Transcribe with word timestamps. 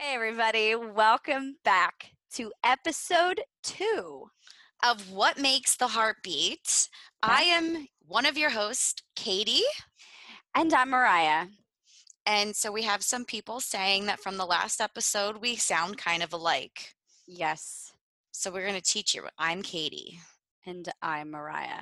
Hey, 0.00 0.14
everybody. 0.14 0.76
Welcome 0.76 1.56
back 1.64 2.12
to 2.34 2.52
episode 2.62 3.40
two. 3.64 4.30
of 4.84 5.10
What 5.10 5.40
Makes 5.40 5.74
the 5.74 5.88
Heart 5.88 6.18
Beat. 6.22 6.88
I 7.20 7.42
am 7.42 7.88
one 8.06 8.24
of 8.24 8.38
your 8.38 8.50
hosts, 8.50 9.02
Katie. 9.16 9.64
And 10.54 10.72
I'm 10.72 10.90
Mariah. 10.90 11.46
And 12.26 12.54
so 12.54 12.70
we 12.70 12.82
have 12.82 13.02
some 13.02 13.24
people 13.24 13.58
saying 13.58 14.06
that 14.06 14.20
from 14.20 14.36
the 14.36 14.46
last 14.46 14.80
episode, 14.80 15.38
we 15.38 15.56
sound 15.56 15.98
kind 15.98 16.22
of 16.22 16.32
alike. 16.32 16.94
Yes. 17.26 17.92
So 18.30 18.52
we're 18.52 18.68
going 18.68 18.80
to 18.80 18.80
teach 18.80 19.16
you. 19.16 19.24
I'm 19.36 19.62
Katie. 19.62 20.20
And 20.68 20.86
I'm 21.00 21.30
Mariah. 21.30 21.80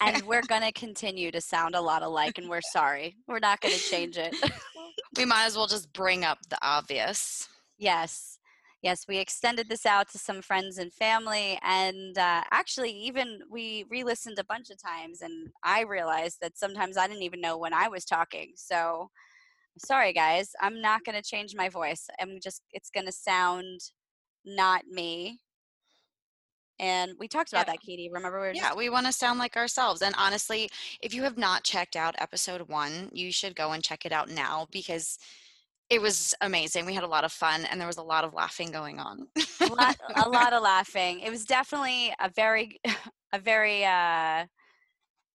And 0.00 0.22
we're 0.22 0.42
going 0.48 0.62
to 0.62 0.70
continue 0.70 1.32
to 1.32 1.40
sound 1.40 1.74
a 1.74 1.80
lot 1.80 2.04
alike, 2.04 2.38
and 2.38 2.48
we're 2.48 2.60
sorry. 2.60 3.16
We're 3.26 3.40
not 3.40 3.60
going 3.60 3.74
to 3.74 3.80
change 3.80 4.16
it. 4.16 4.32
we 5.16 5.24
might 5.24 5.46
as 5.46 5.56
well 5.56 5.66
just 5.66 5.92
bring 5.92 6.24
up 6.24 6.38
the 6.48 6.58
obvious. 6.62 7.48
yes. 7.78 8.36
Yes, 8.82 9.06
we 9.08 9.18
extended 9.18 9.68
this 9.68 9.84
out 9.84 10.08
to 10.10 10.18
some 10.18 10.40
friends 10.40 10.78
and 10.78 10.90
family. 10.90 11.58
And 11.62 12.16
uh, 12.16 12.42
actually, 12.50 12.92
even 12.92 13.40
we 13.50 13.84
re 13.90 14.04
listened 14.04 14.38
a 14.38 14.44
bunch 14.44 14.70
of 14.70 14.80
times, 14.80 15.20
and 15.20 15.48
I 15.64 15.82
realized 15.82 16.38
that 16.40 16.56
sometimes 16.56 16.96
I 16.96 17.08
didn't 17.08 17.24
even 17.24 17.40
know 17.40 17.58
when 17.58 17.74
I 17.74 17.88
was 17.88 18.04
talking. 18.04 18.52
So, 18.54 19.10
sorry, 19.84 20.12
guys. 20.12 20.52
I'm 20.62 20.80
not 20.80 21.04
going 21.04 21.20
to 21.20 21.28
change 21.28 21.56
my 21.56 21.68
voice. 21.68 22.06
I'm 22.20 22.38
just, 22.40 22.62
it's 22.72 22.88
going 22.88 23.06
to 23.06 23.12
sound 23.12 23.80
not 24.46 24.86
me. 24.86 25.40
And 26.80 27.12
we 27.18 27.28
talked 27.28 27.52
about 27.52 27.66
Yeah. 27.66 27.72
that, 27.74 27.82
Katie. 27.82 28.08
Remember, 28.12 28.40
we 28.40 28.46
were 28.48 28.54
Yeah, 28.54 28.74
we 28.74 28.88
want 28.88 29.06
to 29.06 29.12
sound 29.12 29.38
like 29.38 29.56
ourselves. 29.56 30.02
And 30.02 30.14
honestly, 30.18 30.70
if 31.02 31.12
you 31.14 31.22
have 31.22 31.36
not 31.36 31.62
checked 31.62 31.94
out 31.94 32.14
episode 32.18 32.62
one, 32.68 33.10
you 33.12 33.30
should 33.32 33.54
go 33.54 33.72
and 33.72 33.84
check 33.84 34.06
it 34.06 34.12
out 34.12 34.28
now 34.30 34.66
because 34.72 35.18
it 35.90 36.00
was 36.00 36.34
amazing. 36.40 36.86
We 36.86 36.94
had 36.94 37.04
a 37.04 37.08
lot 37.08 37.24
of 37.24 37.32
fun 37.32 37.64
and 37.66 37.78
there 37.80 37.86
was 37.86 37.98
a 37.98 38.02
lot 38.02 38.24
of 38.24 38.32
laughing 38.32 38.70
going 38.70 38.98
on. 38.98 39.28
a 39.62 39.68
lot, 39.68 39.96
a 40.16 40.28
lot 40.28 40.52
of 40.52 40.62
laughing. 40.62 41.20
It 41.20 41.30
was 41.30 41.44
definitely 41.44 42.14
a 42.18 42.30
very, 42.30 42.80
a 43.32 43.38
very, 43.38 43.84
uh, 43.84 44.46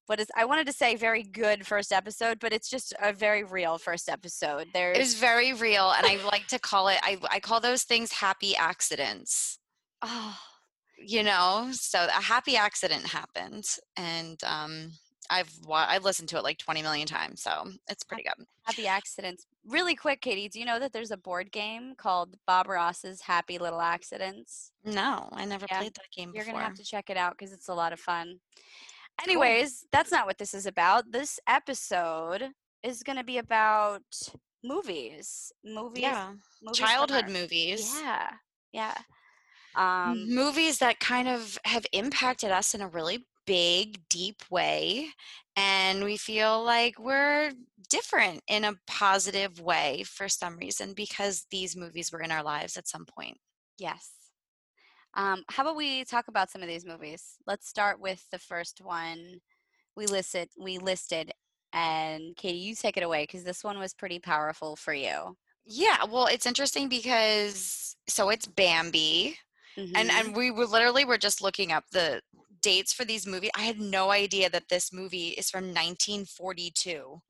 what 0.08 0.20
is, 0.20 0.28
I 0.36 0.46
wanted 0.46 0.68
to 0.68 0.74
say 0.74 0.96
very 0.96 1.24
good 1.24 1.66
first 1.66 1.92
episode, 1.92 2.40
but 2.40 2.54
it's 2.54 2.70
just 2.70 2.94
a 3.02 3.12
very 3.14 3.44
real 3.44 3.78
first 3.78 4.08
episode. 4.09 4.68
It 4.74 5.02
is 5.02 5.16
very 5.16 5.54
real, 5.54 5.92
and 5.92 6.06
I 6.06 6.18
like 6.26 6.48
to 6.48 6.59
call 6.70 6.88
it. 6.90 7.00
I 7.04 7.18
I 7.32 7.40
call 7.40 7.59
those 7.59 7.84
things 7.84 8.12
happy 8.12 8.56
accidents. 8.56 9.58
oh, 10.04 10.38
You 10.98 11.24
know, 11.24 11.70
so 11.72 12.06
a 12.06 12.22
happy 12.22 12.56
accident 12.58 13.06
happened, 13.06 13.66
and 13.98 14.42
um, 14.44 14.92
I've 15.30 15.52
wa- 15.66 15.86
I've 15.88 16.04
listened 16.04 16.30
to 16.30 16.38
it 16.38 16.44
like 16.44 16.58
twenty 16.58 16.82
million 16.82 17.06
times, 17.08 17.42
so 17.42 17.70
it's 17.90 18.04
pretty 18.04 18.24
good. 18.24 18.46
happy 18.64 18.88
accidents. 18.88 19.46
Really 19.68 19.96
quick, 19.96 20.22
Katie, 20.22 20.48
do 20.48 20.60
you 20.60 20.66
know 20.66 20.80
that 20.80 20.94
there's 20.94 21.12
a 21.12 21.18
board 21.18 21.52
game 21.52 21.96
called 21.98 22.36
Bob 22.48 22.68
Ross's 22.68 23.22
Happy 23.22 23.58
Little 23.58 23.82
Accidents? 23.82 24.72
No, 24.84 25.28
I 25.34 25.46
never 25.46 25.66
Yeah, 25.70 25.80
played 25.80 25.96
that 25.96 26.12
game 26.16 26.32
You're 26.34 26.44
before. 26.46 26.54
going 26.54 26.62
to 26.64 26.70
have 26.70 26.78
to 26.78 26.84
check 26.84 27.09
it 27.09 27.18
out 27.18 27.38
because 27.38 27.52
it's 27.52 27.68
a 27.68 27.74
lot 27.74 27.92
of 27.92 28.00
fun. 28.00 28.40
Anyways, 29.24 29.86
that's 29.92 30.12
not 30.12 30.26
what 30.28 30.38
this 30.38 30.54
is 30.54 30.66
about. 30.66 31.12
This 31.12 31.40
episode 31.48 32.52
is 32.84 33.02
going 33.02 33.18
to 33.18 33.24
be 33.24 33.38
about 33.40 34.04
movies. 34.64 35.52
Movies. 35.64 36.04
yeah, 36.04 36.34
movies 36.62 36.78
childhood 36.80 37.30
movies. 37.30 38.00
Yeah. 38.02 38.30
Yeah. 38.72 38.94
Um, 39.76 40.34
movies 40.34 40.80
that 40.80 41.00
kind 41.00 41.28
of 41.28 41.58
have 41.66 41.86
impacted 41.92 42.52
us 42.52 42.73
in 42.73 42.81
a 42.81 42.88
really 42.88 43.26
big, 43.45 44.00
deep 44.09 44.42
way. 44.50 45.09
And 45.56 46.04
we 46.04 46.18
feel 46.18 46.64
like 46.64 47.00
we're 47.00 47.52
different 47.90 48.42
in 48.48 48.64
a 48.66 48.76
positive 48.88 49.59
way 49.62 50.03
for 50.06 50.28
some 50.28 50.58
reason 50.58 50.94
because 50.94 51.46
these 51.52 51.76
movies 51.76 52.12
were 52.12 52.22
in 52.22 52.31
our 52.31 52.44
lives 52.44 52.78
at 52.78 52.88
some 52.88 53.06
point. 53.06 53.38
yes. 53.78 54.12
Um, 55.16 55.44
how 55.50 55.64
about 55.64 55.78
we 55.78 56.03
talk 56.03 56.28
about 56.28 56.52
some 56.52 56.62
of 56.62 56.68
these 56.68 56.86
movies? 56.86 57.38
Let's 57.48 57.70
start 57.70 58.02
with 58.02 58.26
the 58.31 58.40
first 58.40 58.81
one 58.84 59.40
we 59.96 60.07
listed. 60.07 60.50
We 60.59 60.78
listed, 60.78 61.31
and 61.72 62.36
Katie, 62.36 62.57
you 62.57 62.75
take 62.75 62.97
it 62.97 63.03
away 63.03 63.24
because 63.24 63.46
this 63.46 63.63
one 63.63 63.80
was 63.80 63.94
pretty 63.94 64.19
powerful 64.19 64.75
for 64.75 64.94
you. 64.94 65.38
Yeah, 65.66 66.03
well, 66.03 66.28
it's 66.28 66.46
interesting 66.46 66.90
because 66.90 67.96
so 68.07 68.30
it's 68.30 68.46
Bambi, 68.46 69.38
and 69.96 70.09
Mhm. 70.09 70.12
and 70.12 70.36
we 70.36 70.52
were 70.52 70.66
literally 70.66 71.06
were 71.06 71.18
just 71.18 71.41
looking 71.41 71.72
up 71.72 71.86
the 71.91 72.22
dates 72.62 72.94
for 72.94 73.06
these 73.06 73.28
movies. 73.28 73.52
I 73.56 73.63
had 73.63 73.80
no 73.80 74.12
idea 74.12 74.50
that 74.50 74.69
this 74.69 74.91
movie 74.94 75.30
is 75.30 75.50
from 75.50 75.74
1942. 75.74 77.22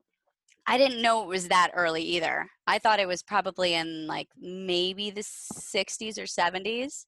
I 0.68 0.78
didn't 0.78 1.02
know 1.02 1.24
it 1.24 1.28
was 1.28 1.48
that 1.50 1.72
early 1.76 2.04
either. 2.04 2.50
I 2.68 2.80
thought 2.80 3.00
it 3.00 3.08
was 3.08 3.24
probably 3.24 3.74
in 3.76 4.08
like 4.08 4.30
maybe 4.38 5.12
the 5.12 5.24
60s 5.24 6.18
or 6.18 6.28
70s. 6.28 7.06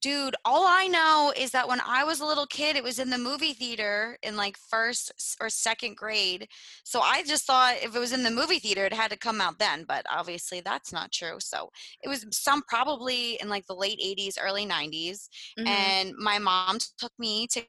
Dude, 0.00 0.34
all 0.44 0.66
I 0.66 0.88
know 0.88 1.32
is 1.36 1.52
that 1.52 1.68
when 1.68 1.80
I 1.80 2.02
was 2.02 2.18
a 2.18 2.26
little 2.26 2.46
kid, 2.46 2.74
it 2.74 2.82
was 2.82 2.98
in 2.98 3.10
the 3.10 3.18
movie 3.18 3.52
theater 3.52 4.18
in 4.20 4.34
like 4.36 4.56
first 4.56 5.12
or 5.40 5.48
second 5.48 5.96
grade. 5.96 6.48
So 6.82 7.00
I 7.00 7.22
just 7.22 7.46
thought 7.46 7.76
if 7.80 7.94
it 7.94 7.98
was 7.98 8.12
in 8.12 8.24
the 8.24 8.30
movie 8.32 8.58
theater, 8.58 8.84
it 8.84 8.92
had 8.92 9.12
to 9.12 9.16
come 9.16 9.40
out 9.40 9.60
then. 9.60 9.84
But 9.84 10.04
obviously, 10.10 10.60
that's 10.60 10.92
not 10.92 11.12
true. 11.12 11.38
So 11.38 11.70
it 12.02 12.08
was 12.08 12.26
some 12.32 12.62
probably 12.66 13.34
in 13.40 13.48
like 13.48 13.66
the 13.66 13.76
late 13.76 14.00
80s, 14.02 14.36
early 14.40 14.66
90s. 14.66 15.28
Mhm. 15.58 15.66
And 15.68 16.14
my 16.16 16.40
mom 16.40 16.78
took 16.98 17.12
me 17.16 17.46
to 17.52 17.62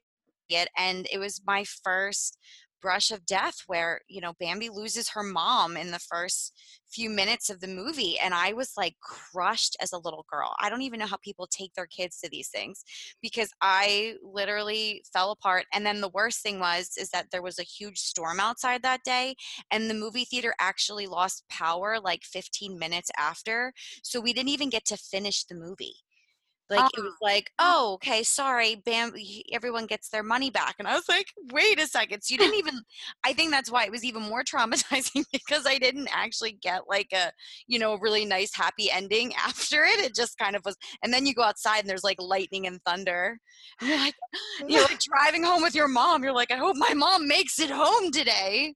it, 0.49 0.69
and 0.75 1.07
it 1.11 1.19
was 1.19 1.41
my 1.45 1.63
first 1.65 2.37
brush 2.81 3.11
of 3.11 3.25
death 3.25 3.63
where 3.67 4.01
you 4.07 4.21
know 4.21 4.33
bambi 4.39 4.69
loses 4.69 5.09
her 5.09 5.23
mom 5.23 5.75
in 5.77 5.91
the 5.91 5.99
first 5.99 6.53
few 6.89 7.09
minutes 7.09 7.49
of 7.49 7.59
the 7.59 7.67
movie 7.67 8.17
and 8.19 8.33
i 8.33 8.53
was 8.53 8.73
like 8.77 8.95
crushed 9.01 9.75
as 9.81 9.91
a 9.91 9.97
little 9.97 10.25
girl. 10.29 10.53
I 10.59 10.69
don't 10.69 10.81
even 10.81 10.99
know 10.99 11.05
how 11.05 11.17
people 11.17 11.47
take 11.47 11.73
their 11.73 11.85
kids 11.85 12.19
to 12.21 12.29
these 12.29 12.49
things 12.49 12.83
because 13.21 13.49
i 13.61 14.15
literally 14.23 15.03
fell 15.13 15.31
apart 15.31 15.65
and 15.73 15.85
then 15.85 16.01
the 16.01 16.09
worst 16.09 16.41
thing 16.41 16.59
was 16.59 16.91
is 16.97 17.09
that 17.09 17.27
there 17.31 17.41
was 17.41 17.59
a 17.59 17.63
huge 17.63 17.99
storm 17.99 18.39
outside 18.39 18.83
that 18.83 19.03
day 19.03 19.35
and 19.71 19.89
the 19.89 19.93
movie 19.93 20.25
theater 20.25 20.53
actually 20.59 21.07
lost 21.07 21.43
power 21.49 21.97
like 21.99 22.23
15 22.23 22.77
minutes 22.77 23.11
after 23.17 23.73
so 24.03 24.19
we 24.21 24.33
didn't 24.33 24.49
even 24.49 24.69
get 24.69 24.85
to 24.85 24.97
finish 24.97 25.43
the 25.43 25.55
movie 25.55 25.95
like 26.69 26.89
it 26.97 27.01
was 27.01 27.11
um, 27.11 27.17
like 27.21 27.45
mm. 27.45 27.53
oh 27.59 27.93
okay 27.93 28.23
sorry 28.23 28.75
bam 28.85 29.11
everyone 29.51 29.85
gets 29.85 30.09
their 30.09 30.23
money 30.23 30.49
back. 30.49 30.75
And 30.79 30.87
i 30.87 30.93
was 30.93 31.07
like 31.07 31.27
wait 31.51 31.79
a 31.79 31.87
second 31.87 32.21
so 32.21 32.33
you 32.33 32.37
didn't 32.37 32.55
even 32.55 32.81
i 33.25 33.33
think 33.33 33.51
that's 33.51 33.71
why 33.71 33.85
it 33.85 33.91
was 33.91 34.03
even 34.03 34.23
more 34.23 34.43
traumatizing 34.43 35.23
because 35.31 35.65
i 35.65 35.77
didn't 35.77 36.09
actually 36.11 36.57
get 36.61 36.83
like 36.87 37.11
a 37.13 37.31
you 37.67 37.79
know 37.79 37.97
really 37.97 38.25
nice 38.25 38.53
happy 38.55 38.89
ending 38.91 39.33
after 39.45 39.83
it 39.83 39.99
it 39.99 40.15
just 40.15 40.37
kind 40.37 40.55
of 40.55 40.61
was 40.65 40.75
and 41.03 41.13
then 41.13 41.25
you 41.25 41.33
go 41.33 41.43
outside 41.43 41.79
and 41.79 41.89
there's 41.89 42.03
like 42.03 42.21
lightning 42.21 42.67
and 42.67 42.79
thunder 42.85 43.37
and 43.81 43.89
you're 43.89 43.99
like 43.99 44.15
you're 44.67 44.83
like 44.83 44.99
driving 44.99 45.43
home 45.43 45.61
with 45.61 45.75
your 45.75 45.87
mom 45.87 46.23
you're 46.23 46.33
like 46.33 46.51
i 46.51 46.57
hope 46.57 46.75
my 46.77 46.93
mom 46.93 47.27
makes 47.27 47.59
it 47.59 47.69
home 47.69 48.11
today 48.11 48.73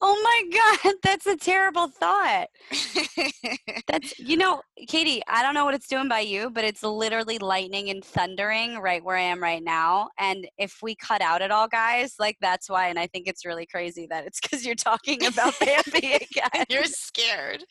oh 0.00 0.20
my 0.22 0.78
God, 0.84 0.94
that's 1.02 1.26
a 1.26 1.36
terrible 1.36 1.88
thought. 1.88 2.48
That's, 3.86 4.18
you 4.18 4.36
know, 4.36 4.62
Katie, 4.88 5.22
I 5.26 5.42
don't 5.42 5.54
know 5.54 5.64
what 5.64 5.74
it's 5.74 5.88
doing 5.88 6.08
by 6.08 6.20
you, 6.20 6.50
but 6.50 6.64
it's 6.64 6.82
literally 6.82 7.38
lightning 7.38 7.90
and 7.90 8.04
thundering 8.04 8.78
right 8.78 9.02
where 9.02 9.16
I 9.16 9.22
am 9.22 9.42
right 9.42 9.62
now. 9.62 10.10
And 10.18 10.46
if 10.58 10.78
we 10.82 10.94
cut 10.94 11.20
out 11.22 11.42
at 11.42 11.50
all, 11.50 11.66
guys, 11.66 12.14
like 12.18 12.36
that's 12.40 12.68
why. 12.70 12.88
And 12.88 12.98
I 12.98 13.06
think 13.06 13.26
it's 13.26 13.44
really 13.44 13.66
crazy 13.66 14.06
that 14.10 14.26
it's 14.26 14.40
because 14.40 14.64
you're 14.64 14.74
talking 14.74 15.24
about 15.26 15.54
Bambi 15.60 16.14
again. 16.14 16.64
you're 16.68 16.84
scared 16.84 17.64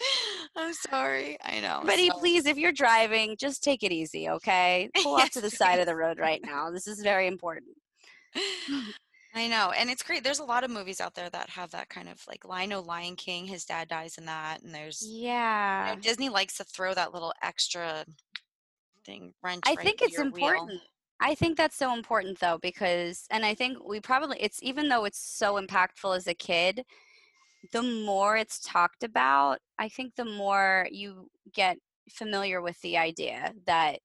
i'm 0.55 0.73
sorry 0.73 1.37
i 1.43 1.59
know 1.59 1.81
Buddy, 1.85 2.07
so- 2.09 2.19
please, 2.19 2.45
if 2.45 2.57
you're 2.57 2.71
driving, 2.71 3.35
just 3.39 3.63
take 3.63 3.83
it 3.83 3.91
easy, 3.91 4.29
okay? 4.29 4.89
Pull 5.03 5.15
off 5.15 5.31
to 5.31 5.41
the 5.41 5.49
side 5.49 5.79
of 5.79 5.85
the 5.85 5.95
road 5.95 6.19
right 6.19 6.41
now. 6.43 6.69
This 6.71 6.87
is 6.87 7.01
very 7.01 7.27
important. 7.27 7.75
Mm. 8.69 8.93
I 9.33 9.47
know, 9.47 9.71
and 9.71 9.89
it's 9.89 10.03
great. 10.03 10.23
There's 10.23 10.39
a 10.39 10.43
lot 10.43 10.63
of 10.63 10.71
movies 10.71 10.99
out 10.99 11.13
there 11.15 11.29
that 11.29 11.51
have 11.51 11.71
that 11.71 11.89
kind 11.89 12.09
of 12.09 12.25
like. 12.27 12.43
I 12.49 12.65
know 12.65 12.79
Lion 12.81 13.15
King. 13.15 13.45
His 13.45 13.65
dad 13.65 13.87
dies 13.87 14.17
in 14.17 14.25
that, 14.25 14.61
and 14.63 14.73
there's 14.73 15.23
you 15.79 15.85
Yeah. 15.85 15.95
know, 15.95 16.01
Disney 16.01 16.29
likes 16.29 16.57
to 16.57 16.63
throw 16.63 16.93
that 16.93 17.13
little 17.13 17.33
extra 17.41 18.05
thing 19.05 19.33
wrench. 19.43 19.65
I 19.65 19.75
right 19.75 19.85
think 19.85 20.01
it's 20.01 20.13
your 20.13 20.25
wheel. 20.25 20.47
important. 20.47 20.81
I 21.19 21.35
think 21.35 21.57
that's 21.57 21.75
so 21.75 21.93
important 21.93 22.39
though 22.39 22.57
because 22.61 23.25
and 23.29 23.45
I 23.45 23.53
think 23.53 23.77
we 23.83 23.99
probably 23.99 24.37
it's 24.41 24.61
even 24.63 24.89
though 24.89 25.05
it's 25.05 25.19
so 25.19 25.55
impactful 25.61 26.15
as 26.15 26.27
a 26.27 26.33
kid, 26.33 26.85
the 27.71 27.83
more 27.83 28.37
it's 28.37 28.59
talked 28.59 29.03
about, 29.03 29.59
I 29.77 29.89
think 29.89 30.15
the 30.15 30.25
more 30.25 30.87
you 30.91 31.29
get 31.53 31.77
familiar 32.09 32.61
with 32.61 32.79
the 32.81 32.97
idea 32.97 33.53
that 33.65 33.99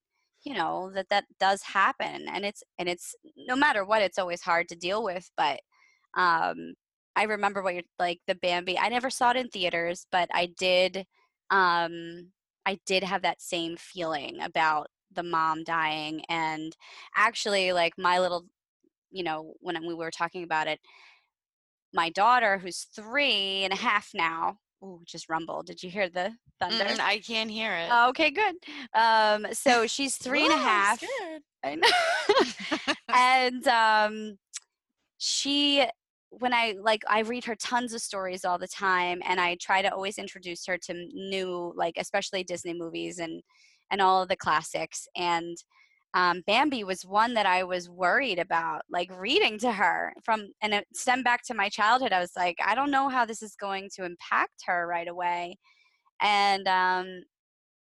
you 0.44 0.55
know 0.55 0.91
that 0.94 1.08
that 1.11 1.25
does 1.41 1.62
happen 1.62 2.26
and 2.29 2.44
it's 2.44 2.62
and 2.79 2.88
it's 2.88 3.14
no 3.49 3.56
matter 3.56 3.85
what 3.85 4.02
it's 4.02 4.19
always 4.19 4.43
hard 4.43 4.69
to 4.69 4.76
deal 4.76 5.02
with 5.02 5.31
but 5.37 5.61
um 6.17 6.75
I 7.17 7.25
remember 7.25 7.62
what 7.62 7.75
you're 7.75 7.82
like 7.99 8.20
the 8.26 8.35
Bambi. 8.35 8.79
I 8.79 8.88
never 8.88 9.11
saw 9.11 9.31
it 9.31 9.37
in 9.37 9.49
theaters, 9.49 10.06
but 10.11 10.29
I 10.35 10.46
did 10.58 11.06
um 11.50 12.31
I 12.67 12.79
did 12.87 13.05
have 13.05 13.23
that 13.23 13.41
same 13.43 13.76
feeling 13.76 14.41
about 14.41 14.88
the 15.12 15.23
mom 15.23 15.64
dying 15.64 16.23
and 16.29 16.76
actually 17.17 17.73
like 17.73 17.94
my 17.99 18.19
little 18.20 18.46
you 19.12 19.23
know 19.25 19.55
when 19.61 19.87
we 19.87 19.94
were 19.94 20.11
talking 20.11 20.43
about 20.44 20.67
it 20.69 20.81
my 21.93 22.11
daughter 22.11 22.58
who's 22.58 22.87
three 22.94 23.62
and 23.64 23.73
a 23.73 23.76
half 23.76 24.11
now 24.14 24.58
Ooh, 24.84 25.00
just 25.06 25.28
rumble. 25.31 25.62
Did 25.62 25.82
you 25.82 25.88
hear 25.90 26.08
the 26.08 26.32
thunder? 26.60 26.84
Mm, 26.84 27.00
I 27.00 27.19
can't 27.19 27.50
hear 27.50 27.72
it. 27.72 27.88
Oh, 27.90 28.10
okay, 28.10 28.31
good. 28.31 28.56
Um, 28.94 29.46
so 29.52 29.86
she's 29.86 30.16
three 30.16 30.44
and 30.44 30.52
a 30.52 30.56
I'm 30.56 30.96
scared. 30.96 31.42
I 31.64 31.75
know. 31.76 32.94
and 33.14 33.69
um, 33.69 34.38
she, 35.16 35.86
when 36.28 36.52
I 36.52 36.75
like, 36.82 37.02
I 37.08 37.20
read 37.20 37.44
her 37.46 37.54
tons 37.54 37.94
of 37.94 38.02
stories 38.02 38.44
all 38.44 38.58
the 38.58 38.69
time, 38.69 39.22
and 39.25 39.40
I 39.40 39.56
try 39.58 39.81
to 39.81 39.88
always 39.88 40.19
introduce 40.19 40.66
her 40.66 40.76
to 40.76 40.92
new, 40.92 41.72
like, 41.76 41.94
especially 41.96 42.44
Disney 42.44 42.75
movies 42.75 43.19
and 43.19 43.42
and 43.90 44.00
all 44.02 44.22
of 44.22 44.28
the 44.28 44.36
classics. 44.36 45.06
And 45.16 45.56
um, 46.14 46.43
Bambi 46.46 46.84
was 46.84 47.05
one 47.05 47.34
that 47.34 47.44
I 47.44 47.64
was 47.64 47.90
worried 47.90 48.38
about, 48.38 48.82
like 48.88 49.11
reading 49.19 49.58
to 49.58 49.72
her 49.72 50.14
from, 50.25 50.52
and 50.62 50.72
it 50.72 50.87
stemmed 50.94 51.25
back 51.25 51.43
to 51.46 51.55
my 51.55 51.69
childhood. 51.69 52.12
I 52.12 52.20
was 52.20 52.32
like, 52.37 52.56
I 52.64 52.76
don't 52.76 52.93
know 52.93 53.08
how 53.08 53.25
this 53.25 53.43
is 53.43 53.56
going 53.56 53.90
to 53.96 54.05
impact 54.05 54.62
her 54.66 54.87
right 54.87 55.08
away, 55.08 55.58
and 56.20 56.69
um, 56.69 57.25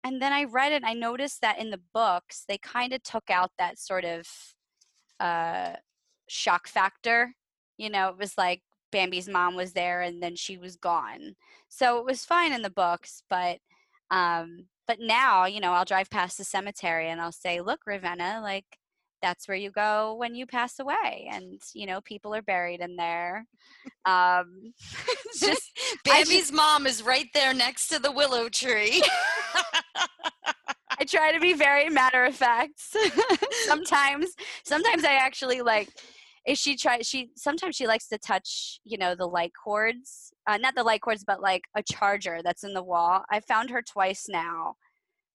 and 0.03 0.21
then 0.21 0.33
I 0.33 0.43
read 0.43 0.73
it. 0.73 0.83
I 0.85 0.93
noticed 0.93 1.39
that 1.41 1.59
in 1.59 1.69
the 1.71 1.81
books 1.93 2.43
they 2.47 2.57
kind 2.57 2.91
of 2.93 3.01
took 3.03 3.29
out 3.29 3.51
that 3.57 3.79
sort 3.79 4.03
of 4.03 4.27
uh, 5.21 5.73
shock 6.27 6.67
factor. 6.67 7.33
You 7.77 7.89
know, 7.89 8.09
it 8.09 8.17
was 8.17 8.37
like 8.37 8.61
Bambi's 8.91 9.29
mom 9.29 9.55
was 9.55 9.71
there 9.71 10.01
and 10.01 10.21
then 10.21 10.35
she 10.35 10.57
was 10.57 10.75
gone, 10.75 11.35
so 11.69 11.99
it 11.99 12.05
was 12.05 12.25
fine 12.25 12.51
in 12.51 12.63
the 12.63 12.69
books, 12.69 13.23
but 13.29 13.59
um, 14.11 14.65
but 14.89 14.99
now, 14.99 15.45
you 15.45 15.59
know, 15.59 15.73
I'll 15.73 15.85
drive 15.85 16.09
past 16.09 16.39
the 16.39 16.43
cemetery 16.43 17.11
and 17.11 17.21
I'll 17.21 17.31
say, 17.31 17.61
look, 17.61 17.81
Ravenna, 17.85 18.39
like 18.41 18.65
that's 19.21 19.47
where 19.47 19.55
you 19.55 19.69
go 19.69 20.15
when 20.15 20.33
you 20.33 20.47
pass 20.47 20.79
away. 20.79 21.29
And, 21.31 21.61
you 21.75 21.85
know, 21.85 22.01
people 22.01 22.33
are 22.33 22.41
buried 22.41 22.79
in 22.81 22.95
there. 22.95 23.45
Um, 24.05 24.73
just, 25.39 25.61
I 25.77 26.23
Bambi's 26.23 26.47
just- 26.47 26.53
mom 26.53 26.87
is 26.87 27.03
right 27.03 27.27
there 27.35 27.53
next 27.53 27.89
to 27.89 27.99
the 27.99 28.11
willow 28.11 28.49
tree. 28.49 29.03
I 30.99 31.05
try 31.05 31.33
to 31.33 31.39
be 31.39 31.53
very 31.53 31.87
matter 31.91 32.25
of 32.25 32.33
fact. 32.33 32.81
sometimes, 33.67 34.33
sometimes 34.65 35.03
I 35.03 35.13
actually 35.13 35.61
like, 35.61 35.89
if 36.49 36.57
she 36.57 36.75
tries, 36.75 37.05
she, 37.07 37.29
sometimes 37.35 37.75
she 37.75 37.85
likes 37.85 38.07
to 38.07 38.17
touch, 38.17 38.79
you 38.83 38.97
know, 38.97 39.13
the 39.13 39.27
light 39.27 39.51
cords, 39.63 40.33
uh, 40.47 40.57
not 40.57 40.73
the 40.73 40.81
light 40.81 40.99
cords, 40.99 41.23
but 41.23 41.43
like 41.43 41.61
a 41.75 41.83
charger 41.83 42.39
that's 42.43 42.63
in 42.63 42.73
the 42.73 42.81
wall. 42.81 43.23
I 43.29 43.39
found 43.39 43.69
her 43.69 43.83
twice 43.83 44.25
now 44.27 44.73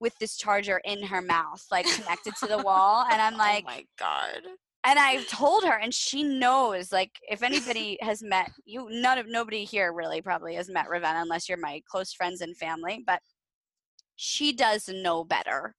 with 0.00 0.18
this 0.18 0.36
charger 0.36 0.80
in 0.84 1.04
her 1.04 1.22
mouth, 1.22 1.64
like 1.70 1.86
connected 1.86 2.34
to 2.40 2.48
the 2.48 2.58
wall. 2.58 3.06
And 3.08 3.22
I'm 3.22 3.36
like, 3.38 3.62
oh 3.64 3.70
my 3.70 3.84
god. 3.96 4.40
and 4.82 4.98
I've 4.98 5.28
told 5.28 5.62
her, 5.62 5.78
and 5.78 5.94
she 5.94 6.24
knows. 6.24 6.90
Like, 6.90 7.12
if 7.30 7.44
anybody 7.44 7.96
has 8.00 8.20
met 8.20 8.50
you, 8.64 8.88
none 8.90 9.16
of 9.16 9.28
nobody 9.28 9.64
here 9.64 9.92
really 9.92 10.20
probably 10.20 10.56
has 10.56 10.68
met 10.68 10.88
Ravenna 10.88 11.20
unless 11.22 11.48
you're 11.48 11.58
my 11.58 11.80
close 11.88 12.12
friends 12.12 12.40
and 12.40 12.56
family. 12.56 13.04
But 13.06 13.20
she 14.16 14.52
does 14.52 14.88
know 14.88 15.22
better. 15.22 15.76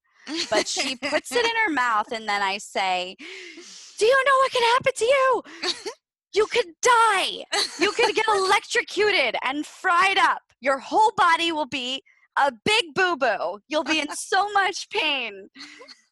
But 0.50 0.70
she 0.70 0.96
puts 0.96 1.34
it 1.34 1.46
in 1.46 1.52
her 1.66 1.74
mouth, 1.74 2.12
and 2.14 2.28
then 2.28 2.42
I 2.42 2.58
say, 2.58 3.18
"Do 3.98 4.06
you 4.06 4.24
know 4.26 4.38
what 4.42 4.52
can 4.52 4.64
happen 4.74 4.94
to 4.96 5.06
you? 5.06 5.44
You 6.34 6.48
could 6.48 6.66
die. 6.82 7.46
You 7.80 7.94
could 7.94 8.14
get 8.14 8.26
electrocuted 8.36 9.38
and 9.42 9.66
fried 9.66 10.18
up. 10.18 10.42
Your 10.60 10.80
whole 10.80 11.14
body 11.16 11.52
will 11.52 11.66
be." 11.68 12.04
A 12.38 12.52
big 12.66 12.94
boo 12.94 13.16
boo. 13.16 13.60
You'll 13.70 13.86
be 13.86 14.02
in 14.02 14.08
so 14.14 14.52
much 14.52 14.90
pain 14.90 15.48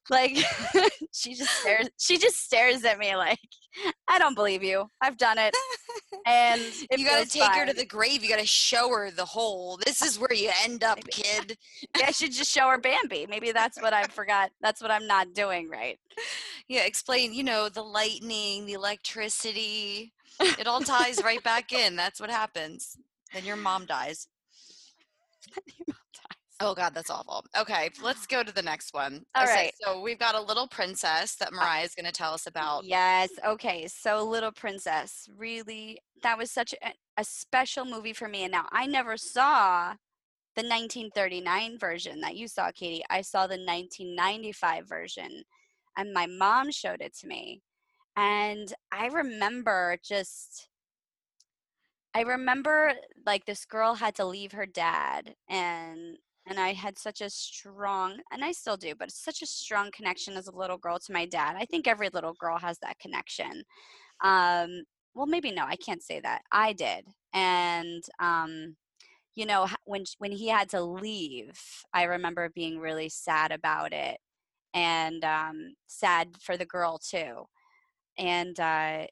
like 0.10 0.38
she 1.14 1.34
just 1.34 1.52
stares 1.62 1.90
she 1.98 2.18
just 2.18 2.44
stares 2.44 2.84
at 2.84 3.00
me 3.00 3.16
like 3.16 3.40
i 4.08 4.20
don't 4.20 4.36
believe 4.36 4.64
you 4.64 4.90
i've 5.02 5.18
done 5.18 5.38
it 5.38 5.56
and 6.25 6.62
it 6.90 7.00
you 7.00 7.06
gotta 7.06 7.25
feels 7.25 7.30
take 7.30 7.56
her 7.56 7.66
to 7.66 7.74
the 7.74 7.86
grave. 7.86 8.24
You 8.24 8.30
gotta 8.30 8.46
show 8.46 8.90
her 8.90 9.12
the 9.12 9.25
hole. 9.25 9.78
This 9.84 10.02
is 10.02 10.18
where 10.20 10.34
you 10.34 10.52
end 10.64 10.84
up, 10.84 11.00
kid. 11.10 11.58
i 11.96 12.12
should 12.12 12.31
just 12.31 12.52
show 12.52 12.70
her 12.70 12.78
bambi 12.78 13.25
maybe 13.30 13.52
that's 13.52 13.81
what 13.81 13.94
i 13.94 14.04
forgot 14.04 14.52
that's 14.62 14.81
what 14.81 14.92
i'm 14.92 15.08
not 15.08 15.34
doing 15.34 15.70
right 15.70 16.00
Yeah, 16.68 16.86
explain, 16.86 17.34
you 17.34 17.44
know, 17.44 17.70
the 17.70 17.84
lightning, 17.84 18.66
the 18.66 18.74
electricity. 18.74 20.14
It 20.40 20.66
all 20.66 20.80
ties 20.80 21.22
right 21.24 21.44
back 21.44 21.74
in. 21.74 21.96
That's 21.96 22.20
what 22.20 22.30
happens. 22.30 22.98
Then 23.34 23.46
your 23.46 23.58
mom 23.58 23.86
dies. 23.86 24.28
Oh 26.63 26.74
God, 26.74 26.94
that's 26.95 27.10
awful. 27.10 27.44
Okay, 27.57 27.89
let's 28.01 28.25
go 28.25 28.42
to 28.44 28.54
the 28.54 28.62
next 28.62 28.94
one. 28.94 29.24
All 29.36 29.44
Okay, 29.44 29.56
right. 29.56 29.74
So 29.83 30.01
we've 30.01 30.19
got 30.19 30.36
a 30.36 30.42
little 30.42 30.68
princess 30.68 31.36
that 31.36 31.50
uh, 31.50 31.56
Mariah 31.56 31.83
is 31.83 31.94
going 31.94 32.06
to 32.06 32.12
tell 32.12 32.33
us 32.33 32.48
about. 32.48 32.86
yes 32.86 33.30
okay 33.45 33.88
so 33.88 34.24
little 34.24 34.51
princess 34.51 35.27
really 35.38 36.00
that 36.21 36.38
was 36.38 36.51
such 36.51 36.74
a, 36.83 36.94
a 37.18 37.24
special 37.24 37.86
movie 37.86 38.13
for 38.13 38.27
me 38.27 38.44
and 38.44 38.51
now 38.51 38.65
i 38.71 38.86
never 38.86 39.18
saw 39.18 39.89
the 40.56 40.62
1939 40.62 41.77
version 41.80 42.21
that 42.21 42.36
you 42.36 42.48
saw 42.48 42.71
katie 42.71 43.04
i 43.10 43.21
saw 43.21 43.42
the 43.48 43.56
1995 43.57 44.88
version 44.88 45.44
and 45.98 46.13
my 46.13 46.25
mom 46.25 46.71
showed 46.71 47.01
it 47.01 47.15
to 47.15 47.27
me 47.27 47.62
and 48.15 48.74
i 48.92 49.07
remember 49.07 49.98
just 50.04 50.69
i 52.13 52.21
remember 52.21 52.94
like 53.25 53.45
this 53.45 53.65
girl 53.65 53.95
had 53.95 54.15
to 54.15 54.25
leave 54.25 54.51
her 54.51 54.65
dad 54.65 55.36
and 55.50 56.18
and 56.48 56.60
i 56.60 56.74
had 56.74 56.98
such 56.98 57.22
a 57.22 57.30
strong 57.30 58.18
and 58.31 58.44
i 58.44 58.51
still 58.51 58.78
do 58.78 58.94
but 58.98 59.12
such 59.12 59.42
a 59.42 59.48
strong 59.48 59.90
connection 59.92 60.36
as 60.36 60.48
a 60.48 60.56
little 60.56 60.78
girl 60.78 61.00
to 61.00 61.13
my 61.13 61.25
dad 61.25 61.56
i 61.57 61.66
think 61.66 61.88
every 61.88 62.10
little 62.13 62.34
girl 62.40 62.57
has 62.57 62.78
that 62.80 63.00
connection 63.00 63.63
um 64.24 64.84
well 65.16 65.25
maybe 65.25 65.51
no 65.51 65.63
i 65.66 65.75
can't 65.75 66.04
say 66.04 66.19
that 66.19 66.42
i 66.51 66.74
did 66.74 67.06
and 67.34 68.04
um 68.19 68.75
you 69.36 69.45
know 69.45 69.68
when 69.86 70.04
when 70.19 70.31
he 70.31 70.48
had 70.48 70.69
to 70.69 70.81
leave 70.81 71.60
i 71.94 72.04
remember 72.04 72.50
being 72.50 72.80
really 72.80 73.10
sad 73.10 73.51
about 73.51 73.94
it 73.94 74.19
and 74.74 75.24
um 75.24 75.74
sad 75.88 76.30
for 76.42 76.57
the 76.57 76.66
girl 76.66 76.98
too 76.98 77.44
and 78.18 78.60
uh 78.60 79.06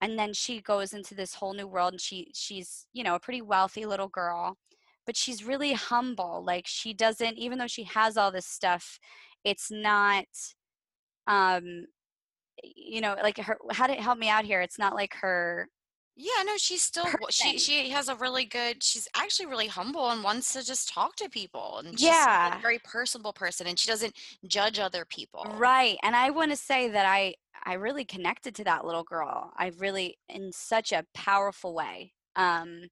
and 0.00 0.18
then 0.18 0.32
she 0.32 0.60
goes 0.60 0.92
into 0.92 1.14
this 1.14 1.34
whole 1.34 1.54
new 1.54 1.66
world 1.66 1.92
and 1.92 2.00
she 2.00 2.30
she's 2.34 2.86
you 2.92 3.02
know 3.02 3.14
a 3.14 3.20
pretty 3.20 3.42
wealthy 3.42 3.86
little 3.86 4.08
girl 4.08 4.56
but 5.06 5.16
she's 5.16 5.44
really 5.44 5.72
humble 5.74 6.42
like 6.44 6.66
she 6.66 6.92
doesn't 6.94 7.38
even 7.38 7.58
though 7.58 7.66
she 7.66 7.84
has 7.84 8.16
all 8.16 8.30
this 8.32 8.46
stuff 8.46 8.98
it's 9.44 9.70
not 9.70 10.26
um 11.26 11.86
you 12.62 13.00
know 13.00 13.16
like 13.22 13.38
her 13.38 13.58
how 13.72 13.86
to 13.86 13.94
help 13.94 14.18
me 14.18 14.28
out 14.28 14.44
here 14.44 14.60
it's 14.60 14.78
not 14.78 14.94
like 14.94 15.14
her 15.14 15.68
Yeah, 16.16 16.42
no, 16.44 16.56
she's 16.56 16.82
still 16.82 17.18
she 17.30 17.58
she 17.58 17.90
has 17.90 18.08
a 18.08 18.14
really 18.16 18.44
good. 18.46 18.82
She's 18.82 19.06
actually 19.14 19.46
really 19.46 19.66
humble 19.66 20.08
and 20.10 20.24
wants 20.24 20.52
to 20.54 20.64
just 20.64 20.88
talk 20.88 21.14
to 21.16 21.28
people. 21.28 21.78
And 21.78 21.98
she's 22.00 22.26
a 22.44 22.50
Yeah. 22.50 22.60
very 22.62 22.78
personable 22.78 23.32
person, 23.34 23.66
and 23.66 23.78
she 23.78 23.88
doesn't 23.88 24.16
judge 24.46 24.78
other 24.78 25.04
people. 25.04 25.44
right 25.58 25.98
and 26.02 26.16
i 26.16 26.30
want 26.30 26.50
to 26.50 26.56
say 26.56 26.88
that 26.88 27.06
i 27.06 27.34
i 27.64 27.74
really 27.74 28.04
connected 28.04 28.54
to 28.54 28.64
that 28.64 28.84
little 28.84 29.04
girl 29.04 29.52
i 29.56 29.68
really 29.78 30.16
in 30.28 30.50
such 30.52 30.92
a 30.92 31.04
powerful 31.14 31.74
way 31.74 32.12
um 32.36 32.82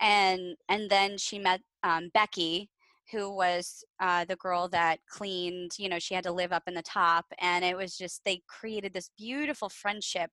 and 0.00 0.56
and 0.68 0.90
then 0.90 1.16
she 1.18 1.38
met 1.38 1.60
um, 1.82 2.10
becky 2.14 2.70
who 3.12 3.30
was 3.34 3.84
uh, 4.00 4.24
the 4.26 4.36
girl 4.36 4.68
that 4.68 4.98
cleaned 5.08 5.72
you 5.78 5.88
know 5.88 5.98
she 5.98 6.14
had 6.14 6.24
to 6.24 6.32
live 6.32 6.52
up 6.52 6.64
in 6.66 6.74
the 6.74 6.82
top 6.82 7.26
and 7.40 7.64
it 7.64 7.76
was 7.76 7.96
just 7.96 8.22
they 8.24 8.42
created 8.48 8.92
this 8.92 9.10
beautiful 9.16 9.68
friendship 9.68 10.30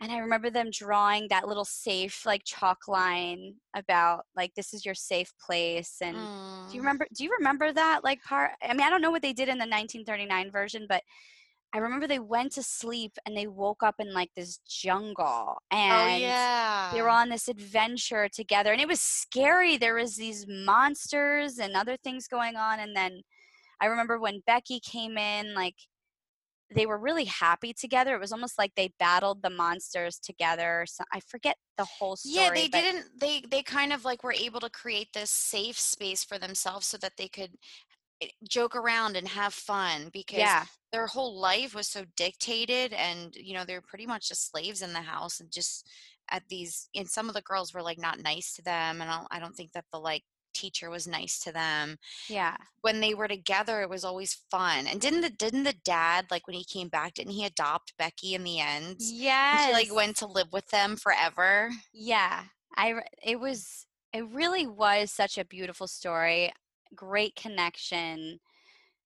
and 0.00 0.12
i 0.12 0.18
remember 0.18 0.50
them 0.50 0.70
drawing 0.70 1.26
that 1.28 1.46
little 1.48 1.64
safe 1.64 2.24
like 2.26 2.42
chalk 2.44 2.88
line 2.88 3.54
about 3.74 4.24
like 4.36 4.54
this 4.54 4.72
is 4.74 4.84
your 4.84 4.94
safe 4.94 5.32
place 5.44 5.96
and 6.00 6.28
do 6.68 6.76
you 6.76 6.82
Mm. 6.82 6.84
remember 6.84 7.06
do 7.14 7.24
you 7.24 7.30
remember 7.38 7.72
that 7.72 8.02
like 8.04 8.22
part 8.22 8.52
i 8.62 8.72
mean 8.72 8.82
i 8.82 8.90
don't 8.90 9.02
know 9.02 9.10
what 9.10 9.22
they 9.22 9.32
did 9.32 9.48
in 9.48 9.58
the 9.58 9.66
1939 9.66 10.50
version 10.50 10.86
but 10.88 11.02
i 11.74 11.78
remember 11.78 12.06
they 12.06 12.18
went 12.18 12.52
to 12.52 12.62
sleep 12.62 13.12
and 13.26 13.36
they 13.36 13.46
woke 13.46 13.82
up 13.82 13.96
in 13.98 14.14
like 14.14 14.30
this 14.34 14.58
jungle 14.66 15.58
Oh 15.70 15.76
and 15.76 16.22
yeah. 16.22 16.90
they 16.94 17.02
were 17.02 17.10
on 17.10 17.28
this 17.28 17.48
adventure 17.48 18.28
together 18.28 18.72
and 18.72 18.80
it 18.80 18.88
was 18.88 19.00
scary 19.00 19.76
there 19.76 19.94
was 19.96 20.16
these 20.16 20.46
monsters 20.48 21.58
and 21.58 21.74
other 21.74 21.96
things 21.96 22.28
going 22.28 22.56
on 22.56 22.80
and 22.80 22.96
then 22.96 23.20
i 23.80 23.86
remember 23.86 24.18
when 24.18 24.42
becky 24.46 24.80
came 24.80 25.18
in 25.18 25.54
like 25.54 25.74
they 26.74 26.86
were 26.86 26.98
really 26.98 27.24
happy 27.24 27.72
together 27.72 28.14
it 28.14 28.20
was 28.20 28.32
almost 28.32 28.58
like 28.58 28.72
they 28.74 28.92
battled 28.98 29.42
the 29.42 29.50
monsters 29.50 30.18
together 30.18 30.84
so 30.88 31.04
i 31.12 31.20
forget 31.20 31.56
the 31.76 31.84
whole 31.84 32.16
story 32.16 32.36
yeah, 32.36 32.50
they 32.50 32.68
didn't. 32.68 33.06
They 33.18 33.42
they 33.50 33.62
kind 33.62 33.92
of 33.92 34.04
like 34.04 34.22
were 34.22 34.32
able 34.32 34.60
to 34.60 34.70
create 34.70 35.08
this 35.12 35.30
safe 35.30 35.78
space 35.78 36.24
for 36.24 36.38
themselves 36.38 36.86
so 36.86 36.96
that 36.98 37.12
they 37.18 37.28
could 37.28 37.50
eh, 38.22 38.28
joke 38.48 38.76
around 38.76 39.16
and 39.16 39.28
have 39.28 39.52
fun 39.52 40.10
because 40.12 40.38
yeah 40.38 40.64
their 40.94 41.08
whole 41.08 41.40
life 41.40 41.74
was 41.74 41.88
so 41.88 42.04
dictated 42.16 42.92
and 42.92 43.34
you 43.34 43.52
know 43.52 43.64
they 43.64 43.74
were 43.74 43.82
pretty 43.82 44.06
much 44.06 44.28
just 44.28 44.52
slaves 44.52 44.80
in 44.80 44.92
the 44.92 45.00
house 45.00 45.40
and 45.40 45.50
just 45.50 45.88
at 46.30 46.44
these 46.48 46.88
and 46.94 47.08
some 47.08 47.28
of 47.28 47.34
the 47.34 47.42
girls 47.42 47.74
were 47.74 47.82
like 47.82 47.98
not 47.98 48.22
nice 48.22 48.54
to 48.54 48.62
them 48.62 49.00
and 49.00 49.10
I 49.10 49.16
don't, 49.16 49.26
I 49.32 49.40
don't 49.40 49.56
think 49.56 49.72
that 49.72 49.86
the 49.92 49.98
like 49.98 50.22
teacher 50.54 50.88
was 50.88 51.08
nice 51.08 51.40
to 51.40 51.50
them. 51.50 51.96
Yeah. 52.28 52.56
When 52.82 53.00
they 53.00 53.12
were 53.12 53.26
together 53.26 53.82
it 53.82 53.90
was 53.90 54.04
always 54.04 54.40
fun. 54.52 54.86
And 54.86 55.00
didn't 55.00 55.22
the 55.22 55.30
didn't 55.30 55.64
the 55.64 55.74
dad 55.84 56.26
like 56.30 56.46
when 56.46 56.54
he 56.54 56.64
came 56.64 56.88
back 56.88 57.14
didn't 57.14 57.32
he 57.32 57.44
adopt 57.44 57.98
becky 57.98 58.36
in 58.36 58.44
the 58.44 58.60
end? 58.60 58.98
Yeah 59.00 59.66
she 59.66 59.72
like 59.72 59.92
went 59.92 60.16
to 60.18 60.28
live 60.28 60.52
with 60.52 60.68
them 60.68 60.94
forever? 60.94 61.70
Yeah, 61.92 62.44
I 62.76 62.94
it 63.20 63.40
was 63.40 63.84
it 64.12 64.24
really 64.28 64.68
was 64.68 65.10
such 65.10 65.38
a 65.38 65.44
beautiful 65.44 65.88
story. 65.88 66.52
Great 66.94 67.34
connection 67.34 68.38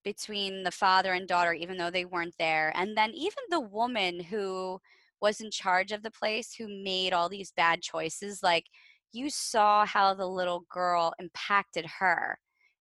between 0.05 0.62
the 0.62 0.71
father 0.71 1.12
and 1.12 1.28
daughter, 1.28 1.52
even 1.52 1.76
though 1.76 1.90
they 1.90 2.05
weren't 2.05 2.35
there. 2.38 2.73
And 2.75 2.97
then 2.97 3.12
even 3.14 3.43
the 3.50 3.61
woman 3.61 4.21
who 4.21 4.81
was 5.21 5.40
in 5.40 5.50
charge 5.50 5.93
of 5.93 6.02
the 6.02 6.11
place 6.11 6.55
who 6.55 6.69
made 6.69 7.12
all 7.12 7.28
these 7.28 7.52
bad 7.52 7.83
choices, 7.83 8.43
like 8.43 8.67
you 9.12 9.31
saw 9.31 9.85
how 9.87 10.14
the 10.14 10.26
little 10.26 10.64
girl 10.71 11.12
impacted 11.19 11.87
her 11.99 12.38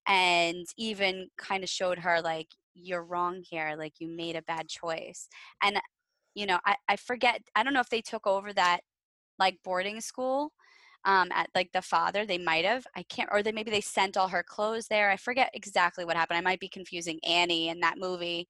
and 0.08 0.66
even 0.78 1.28
kind 1.38 1.64
of 1.64 1.70
showed 1.70 2.00
her 2.00 2.22
like 2.22 2.48
you're 2.74 3.04
wrong 3.04 3.44
here 3.50 3.76
like 3.78 3.94
you 4.00 4.08
made 4.08 4.36
a 4.36 4.42
bad 4.44 4.68
choice 4.68 5.28
and 5.64 5.80
you 6.36 6.46
know 6.46 6.60
i, 6.66 6.76
I 6.88 6.96
forget 6.96 7.42
i 7.56 7.64
don't 7.64 7.74
know 7.74 7.82
if 7.82 7.90
they 7.90 8.02
took 8.02 8.28
over 8.28 8.54
that 8.54 8.82
like 9.40 9.58
boarding 9.64 10.00
school 10.02 10.52
um, 11.06 11.30
at 11.32 11.50
like 11.56 11.72
the 11.72 11.82
father 11.82 12.26
they 12.26 12.38
might 12.38 12.66
have 12.66 12.86
i 12.96 13.04
can't 13.04 13.30
or 13.32 13.42
they 13.42 13.52
maybe 13.52 13.72
they 13.72 13.82
sent 13.82 14.18
all 14.18 14.28
her 14.28 14.44
clothes 14.44 14.88
there 14.88 15.10
i 15.10 15.16
forget 15.18 15.50
exactly 15.54 16.04
what 16.04 16.18
happened 16.18 16.38
i 16.38 16.42
might 16.42 16.60
be 16.60 16.68
confusing 16.70 17.20
annie 17.24 17.70
in 17.70 17.80
that 17.80 17.98
movie 17.98 18.48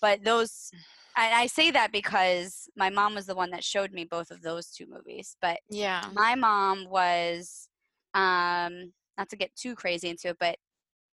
but 0.00 0.24
those 0.24 0.72
and 1.16 1.34
I 1.34 1.46
say 1.46 1.70
that 1.72 1.92
because 1.92 2.68
my 2.76 2.88
mom 2.88 3.14
was 3.14 3.26
the 3.26 3.34
one 3.34 3.50
that 3.50 3.64
showed 3.64 3.92
me 3.92 4.04
both 4.04 4.30
of 4.30 4.42
those 4.42 4.70
two 4.70 4.86
movies. 4.88 5.36
But 5.40 5.58
Yeah. 5.68 6.08
my 6.12 6.34
mom 6.34 6.86
was, 6.88 7.68
um, 8.14 8.92
not 9.18 9.28
to 9.30 9.36
get 9.36 9.54
too 9.56 9.74
crazy 9.74 10.08
into 10.08 10.28
it, 10.28 10.36
but 10.38 10.56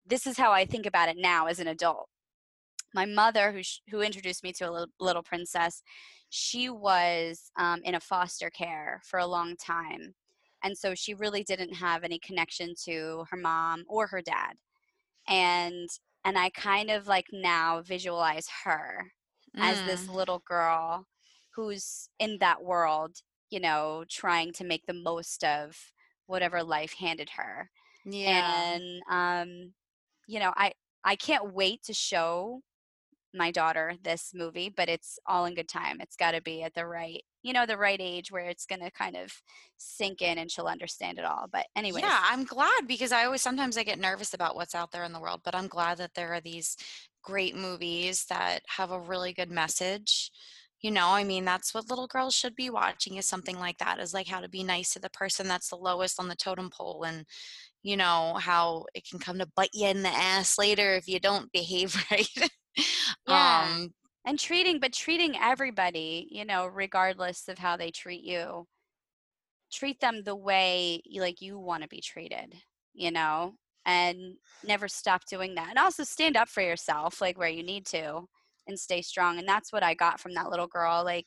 this 0.06 0.26
is 0.26 0.38
how 0.38 0.52
I 0.52 0.64
think 0.64 0.86
about 0.86 1.08
it 1.08 1.16
now 1.18 1.46
as 1.46 1.58
an 1.60 1.68
adult. 1.68 2.08
My 2.94 3.04
mother, 3.04 3.52
who 3.52 3.62
sh- 3.62 3.80
who 3.90 4.00
introduced 4.00 4.42
me 4.42 4.52
to 4.54 4.68
a 4.68 4.70
little, 4.70 4.88
little 4.98 5.22
princess, 5.22 5.82
she 6.30 6.70
was 6.70 7.50
um, 7.56 7.82
in 7.84 7.94
a 7.94 8.00
foster 8.00 8.50
care 8.50 9.00
for 9.04 9.18
a 9.18 9.26
long 9.26 9.56
time, 9.56 10.14
and 10.62 10.76
so 10.78 10.94
she 10.94 11.14
really 11.14 11.44
didn't 11.44 11.74
have 11.74 12.04
any 12.04 12.18
connection 12.18 12.74
to 12.84 13.24
her 13.30 13.36
mom 13.36 13.84
or 13.88 14.06
her 14.08 14.22
dad, 14.22 14.54
and 15.28 15.88
and 16.24 16.38
I 16.38 16.50
kind 16.50 16.90
of 16.90 17.06
like 17.06 17.26
now 17.32 17.82
visualize 17.82 18.48
her 18.64 19.12
as 19.58 19.82
this 19.82 20.06
Mm, 20.06 20.08
little 20.08 20.40
girl 20.40 21.06
who's 21.54 22.08
in 22.18 22.38
that 22.38 22.62
world, 22.62 23.16
you 23.50 23.60
know, 23.60 24.04
trying 24.08 24.52
to 24.54 24.64
make 24.64 24.86
the 24.86 24.92
most 24.94 25.44
of 25.44 25.92
whatever 26.26 26.62
life 26.62 26.94
handed 26.94 27.30
her. 27.30 27.70
yeah. 28.04 28.66
And 28.66 29.02
um, 29.10 29.74
you 30.26 30.40
know, 30.40 30.52
I 30.56 30.72
I 31.04 31.16
can't 31.16 31.54
wait 31.54 31.82
to 31.84 31.94
show 31.94 32.62
my 33.34 33.50
daughter 33.50 33.94
this 34.02 34.32
movie, 34.34 34.68
but 34.74 34.88
it's 34.88 35.18
all 35.26 35.44
in 35.46 35.54
good 35.54 35.68
time. 35.68 35.98
It's 36.00 36.16
got 36.16 36.32
to 36.32 36.42
be 36.42 36.62
at 36.62 36.74
the 36.74 36.86
right, 36.86 37.22
you 37.42 37.52
know, 37.52 37.66
the 37.66 37.76
right 37.78 38.00
age 38.00 38.30
where 38.32 38.46
it's 38.48 38.66
going 38.66 38.82
to 38.82 38.90
kind 38.90 39.16
of 39.16 39.32
sink 39.78 40.22
in 40.22 40.38
and 40.38 40.50
she'll 40.50 40.66
understand 40.66 41.18
it 41.18 41.24
all. 41.24 41.46
But 41.52 41.66
anyway, 41.76 42.02
Yeah, 42.02 42.20
I'm 42.24 42.44
glad 42.44 42.86
because 42.86 43.10
I 43.12 43.24
always 43.24 43.42
sometimes 43.42 43.76
I 43.76 43.82
get 43.82 43.98
nervous 43.98 44.32
about 44.34 44.54
what's 44.54 44.74
out 44.74 44.92
there 44.92 45.02
in 45.04 45.12
the 45.12 45.20
world, 45.20 45.40
but 45.44 45.54
I'm 45.54 45.66
glad 45.66 45.98
that 45.98 46.14
there 46.14 46.32
are 46.34 46.40
these 46.40 46.76
great 47.22 47.56
movies 47.56 48.26
that 48.26 48.60
have 48.76 48.90
a 48.90 49.00
really 49.00 49.32
good 49.32 49.50
message. 49.50 50.30
You 50.80 50.90
know, 50.92 51.08
I 51.08 51.24
mean, 51.24 51.44
that's 51.44 51.74
what 51.74 51.90
little 51.90 52.06
girls 52.06 52.34
should 52.34 52.54
be 52.54 52.70
watching 52.70 53.16
is 53.16 53.26
something 53.26 53.58
like 53.58 53.78
that, 53.78 53.98
is 53.98 54.14
like 54.14 54.28
how 54.28 54.40
to 54.40 54.48
be 54.48 54.62
nice 54.62 54.92
to 54.94 55.00
the 55.00 55.10
person 55.10 55.48
that's 55.48 55.68
the 55.70 55.76
lowest 55.76 56.20
on 56.20 56.28
the 56.28 56.36
totem 56.36 56.70
pole 56.70 57.02
and, 57.04 57.26
you 57.82 57.96
know, 57.96 58.34
how 58.40 58.86
it 58.94 59.08
can 59.08 59.18
come 59.20 59.38
to 59.38 59.46
bite 59.56 59.70
you 59.74 59.88
in 59.88 60.02
the 60.02 60.10
ass 60.10 60.58
later 60.58 60.94
if 60.94 61.08
you 61.08 61.20
don't 61.20 61.52
behave 61.52 61.96
right. 62.10 62.28
yeah. 63.26 63.74
Um, 63.74 63.94
And 64.24 64.38
treating, 64.38 64.80
but 64.80 64.92
treating 64.92 65.36
everybody, 65.36 66.28
you 66.30 66.44
know, 66.44 66.66
regardless 66.66 67.48
of 67.48 67.58
how 67.58 67.76
they 67.76 67.90
treat 67.90 68.22
you, 68.24 68.66
treat 69.72 70.00
them 70.00 70.22
the 70.24 70.36
way 70.36 71.00
you, 71.04 71.20
like 71.20 71.40
you 71.40 71.58
want 71.58 71.82
to 71.82 71.88
be 71.88 72.00
treated, 72.00 72.54
you 72.92 73.10
know, 73.10 73.54
and 73.84 74.36
never 74.62 74.88
stop 74.88 75.24
doing 75.26 75.54
that. 75.54 75.70
And 75.70 75.78
also 75.78 76.04
stand 76.04 76.36
up 76.36 76.48
for 76.48 76.62
yourself, 76.62 77.20
like 77.20 77.38
where 77.38 77.48
you 77.48 77.62
need 77.62 77.86
to, 77.86 78.24
and 78.66 78.78
stay 78.78 79.02
strong. 79.02 79.38
And 79.38 79.48
that's 79.48 79.72
what 79.72 79.82
I 79.82 79.94
got 79.94 80.20
from 80.20 80.34
that 80.34 80.50
little 80.50 80.66
girl. 80.66 81.04
Like, 81.04 81.26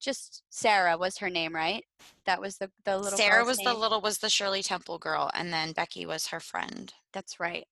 just 0.00 0.42
Sarah 0.50 0.98
was 0.98 1.18
her 1.18 1.30
name, 1.30 1.54
right? 1.54 1.84
That 2.26 2.40
was 2.40 2.58
the 2.58 2.70
the 2.84 2.98
little 2.98 3.16
Sarah 3.18 3.44
was 3.44 3.58
the 3.58 3.74
little 3.74 4.00
was 4.00 4.18
the 4.18 4.30
Shirley 4.30 4.62
Temple 4.62 4.98
girl, 4.98 5.30
and 5.34 5.52
then 5.52 5.72
Becky 5.72 6.06
was 6.06 6.28
her 6.28 6.40
friend. 6.40 6.92
That's 7.12 7.40
right. 7.40 7.66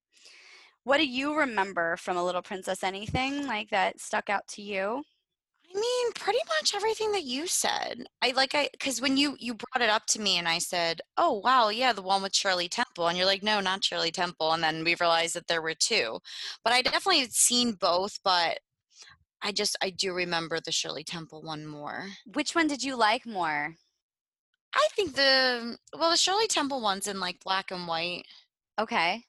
What 0.85 0.99
do 0.99 1.07
you 1.07 1.37
remember 1.37 1.97
from 1.97 2.17
A 2.17 2.25
Little 2.25 2.41
Princess? 2.43 2.83
Anything 2.85 3.47
like 3.47 3.71
that 3.71 4.01
stuck 4.01 4.31
out 4.31 4.47
to 4.49 4.63
you? 4.63 5.05
I 5.75 5.79
mean, 5.79 6.13
pretty 6.13 6.39
much 6.49 6.75
everything 6.75 7.13
that 7.13 7.25
you 7.25 7.47
said. 7.47 8.07
I 8.23 8.31
like 8.31 8.55
I 8.55 8.69
because 8.73 9.01
when 9.01 9.17
you 9.17 9.37
you 9.41 9.55
brought 9.55 9.83
it 9.83 9.91
up 9.91 10.07
to 10.09 10.21
me 10.21 10.39
and 10.39 10.49
I 10.49 10.59
said, 10.59 11.01
"Oh 11.17 11.33
wow, 11.45 11.69
yeah, 11.69 11.93
the 11.93 12.03
one 12.03 12.23
with 12.23 12.35
Shirley 12.35 12.69
Temple," 12.69 13.09
and 13.09 13.17
you're 13.19 13.27
like, 13.27 13.43
"No, 13.43 13.61
not 13.61 13.83
Shirley 13.85 14.13
Temple," 14.13 14.53
and 14.53 14.63
then 14.63 14.85
we 14.85 14.95
realized 15.01 15.35
that 15.35 15.49
there 15.49 15.63
were 15.63 15.75
two. 15.75 16.21
But 16.63 16.73
I 16.73 16.83
definitely 16.83 17.21
had 17.21 17.33
seen 17.35 17.73
both, 17.73 18.21
but 18.23 18.61
I 19.43 19.53
just 19.53 19.77
I 19.83 19.91
do 19.91 20.15
remember 20.15 20.61
the 20.61 20.73
Shirley 20.73 21.05
Temple 21.05 21.43
one 21.43 21.67
more. 21.67 22.11
Which 22.27 22.55
one 22.55 22.69
did 22.69 22.83
you 22.85 22.97
like 22.97 23.27
more? 23.27 23.77
I 24.75 24.89
think 24.93 25.15
the 25.15 25.79
well, 25.97 26.11
the 26.11 26.17
Shirley 26.17 26.47
Temple 26.49 26.81
one's 26.81 27.07
in 27.09 27.19
like 27.21 27.43
black 27.43 27.71
and 27.71 27.87
white, 27.89 28.27
Okay. 28.79 29.25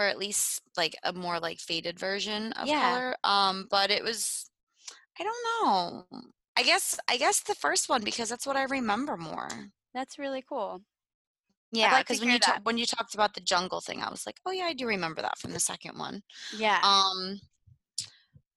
Or 0.00 0.06
at 0.06 0.18
least 0.18 0.62
like 0.76 0.96
a 1.04 1.12
more 1.12 1.38
like 1.38 1.58
faded 1.58 1.98
version 1.98 2.52
of 2.52 2.66
Yeah, 2.66 2.80
color. 2.80 3.16
Um, 3.22 3.66
but 3.70 3.90
it 3.90 4.02
was 4.02 4.50
I 5.18 5.24
don't 5.24 5.66
know. 5.66 6.06
I 6.56 6.62
guess 6.62 6.98
I 7.08 7.18
guess 7.18 7.40
the 7.40 7.54
first 7.54 7.88
one 7.88 8.02
because 8.02 8.30
that's 8.30 8.46
what 8.46 8.56
I 8.56 8.64
remember 8.64 9.16
more. 9.16 9.48
that's 9.94 10.18
really 10.18 10.42
cool. 10.48 10.82
Yeah, 11.72 11.92
like 11.92 12.06
because 12.06 12.20
when 12.20 12.30
you 12.30 12.38
ta- 12.38 12.60
when 12.64 12.78
you 12.78 12.86
talked 12.86 13.14
about 13.14 13.34
the 13.34 13.40
jungle 13.40 13.80
thing, 13.80 14.02
I 14.02 14.10
was 14.10 14.26
like, 14.26 14.36
oh 14.46 14.50
yeah, 14.50 14.64
I 14.64 14.72
do 14.72 14.86
remember 14.86 15.22
that 15.22 15.38
from 15.38 15.52
the 15.52 15.60
second 15.60 15.98
one. 15.98 16.22
Yeah. 16.56 16.80
Um, 16.82 17.40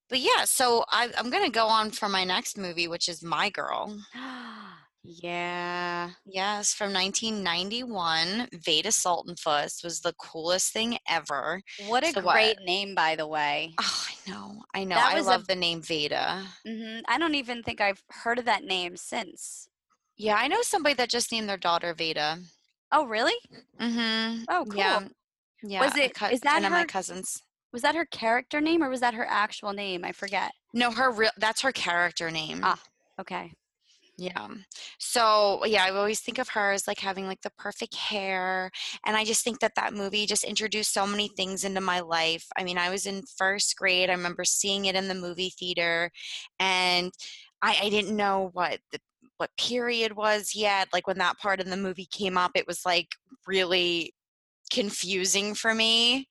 but 0.10 0.20
yeah, 0.20 0.46
so 0.46 0.84
I, 0.90 1.12
I'm 1.18 1.30
gonna 1.30 1.50
go 1.50 1.68
on 1.68 1.92
for 1.92 2.10
my 2.10 2.24
next 2.24 2.58
movie, 2.58 2.88
which 2.88 3.10
is 3.10 3.22
My 3.22 3.50
Girl. 3.50 3.98
yeah. 5.03 6.12
Yes, 6.25 6.74
from 6.74 6.93
1991. 6.93 8.50
Vada 8.53 8.89
Sultenfuss 8.89 9.83
was 9.83 10.00
the 10.00 10.13
coolest 10.13 10.72
thing 10.72 10.98
ever. 11.07 11.62
What 11.88 12.03
a 12.03 12.12
So 12.12 12.22
what? 12.22 12.33
great 12.33 12.57
name, 12.63 12.95
by 12.95 13.15
the 13.15 13.27
way. 13.27 13.74
Oh, 13.79 14.05
I 14.07 14.29
know, 14.29 14.62
I 14.74 14.83
know. 14.83 14.95
I 14.95 15.15
was 15.15 15.27
a 15.27 15.29
love 15.29 15.48
the 15.48 15.55
name 15.55 15.81
Veda. 15.81 16.43
Mm-hmm. 16.67 17.01
I 17.07 17.17
don't 17.17 17.36
even 17.36 17.63
think 17.63 17.81
I've 17.81 18.01
heard 18.10 18.39
of 18.39 18.45
that 18.45 18.63
name 18.63 18.95
since. 18.95 19.67
Yeah, 20.15 20.36
I 20.36 20.48
know 20.48 20.62
somebody 20.62 20.95
that 20.95 21.10
just 21.10 21.31
named 21.31 21.50
their 21.50 21.57
daughter 21.57 21.93
Veda. 21.93 22.39
Oh, 22.91 23.05
really? 23.05 23.33
Mm-hmm. 23.81 24.43
Oh, 24.50 24.65
cool. 24.69 24.77
Yeah, 24.77 25.00
yeah. 25.63 25.79
Was 25.81 25.98
it? 25.98 26.13
Is 26.31 26.41
that 26.41 26.55
one 26.55 26.65
of 26.65 26.72
my 26.72 26.86
cousins. 26.86 27.41
Was 27.74 27.81
that 27.81 27.95
her 27.95 28.05
character 28.05 28.62
name 28.62 28.83
or 28.83 28.89
was 28.89 29.00
that 29.00 29.15
her 29.15 29.25
actual 29.27 29.74
name? 29.74 30.05
I 30.05 30.12
forget. 30.12 30.51
No, 30.74 30.91
her 30.91 31.12
real 31.12 31.31
that's 31.38 31.62
her 31.62 31.72
character 31.72 32.29
name. 32.29 32.62
Ah. 32.63 32.79
Okay. 33.19 33.51
Yeah. 34.15 34.48
So, 35.00 35.65
yeah, 35.65 35.86
I 35.86 35.89
always 35.89 36.20
think 36.20 36.38
of 36.38 36.50
her 36.50 36.72
as 36.72 36.88
like 36.88 37.00
having 37.00 37.25
like 37.25 37.41
the 37.41 37.50
perfect 37.58 37.96
hair. 37.96 38.70
And 39.05 39.17
I 39.17 39.25
just 39.25 39.43
think 39.43 39.60
that 39.60 39.74
that 39.75 39.93
movie 39.93 40.27
just 40.27 40.43
introduced 40.43 40.93
so 40.93 41.08
many 41.08 41.29
things 41.29 41.63
into 41.63 41.82
my 41.82 42.00
life. 42.00 42.46
I 42.55 42.63
mean, 42.63 42.77
I 42.77 42.91
was 42.91 43.08
in 43.08 43.24
first 43.38 43.75
grade. 43.75 44.10
I 44.10 44.13
remember 44.13 44.46
seeing 44.46 44.86
it 44.86 44.96
in 44.96 45.08
the 45.08 45.15
movie 45.15 45.50
theater 45.50 46.12
and 46.60 47.12
I, 47.62 47.77
I 47.84 47.89
didn't 47.89 48.15
know 48.15 48.50
what 48.53 48.79
the 48.91 49.00
what 49.38 49.50
period 49.58 50.13
was 50.15 50.51
yet. 50.55 50.89
Like 50.93 51.08
when 51.08 51.17
that 51.17 51.39
part 51.39 51.60
of 51.60 51.65
the 51.67 51.75
movie 51.77 52.08
came 52.12 52.38
up, 52.38 52.51
it 52.55 52.67
was 52.67 52.86
like 52.86 53.08
really 53.48 54.13
confusing 54.74 55.56
for 55.56 55.74
me. 55.75 56.27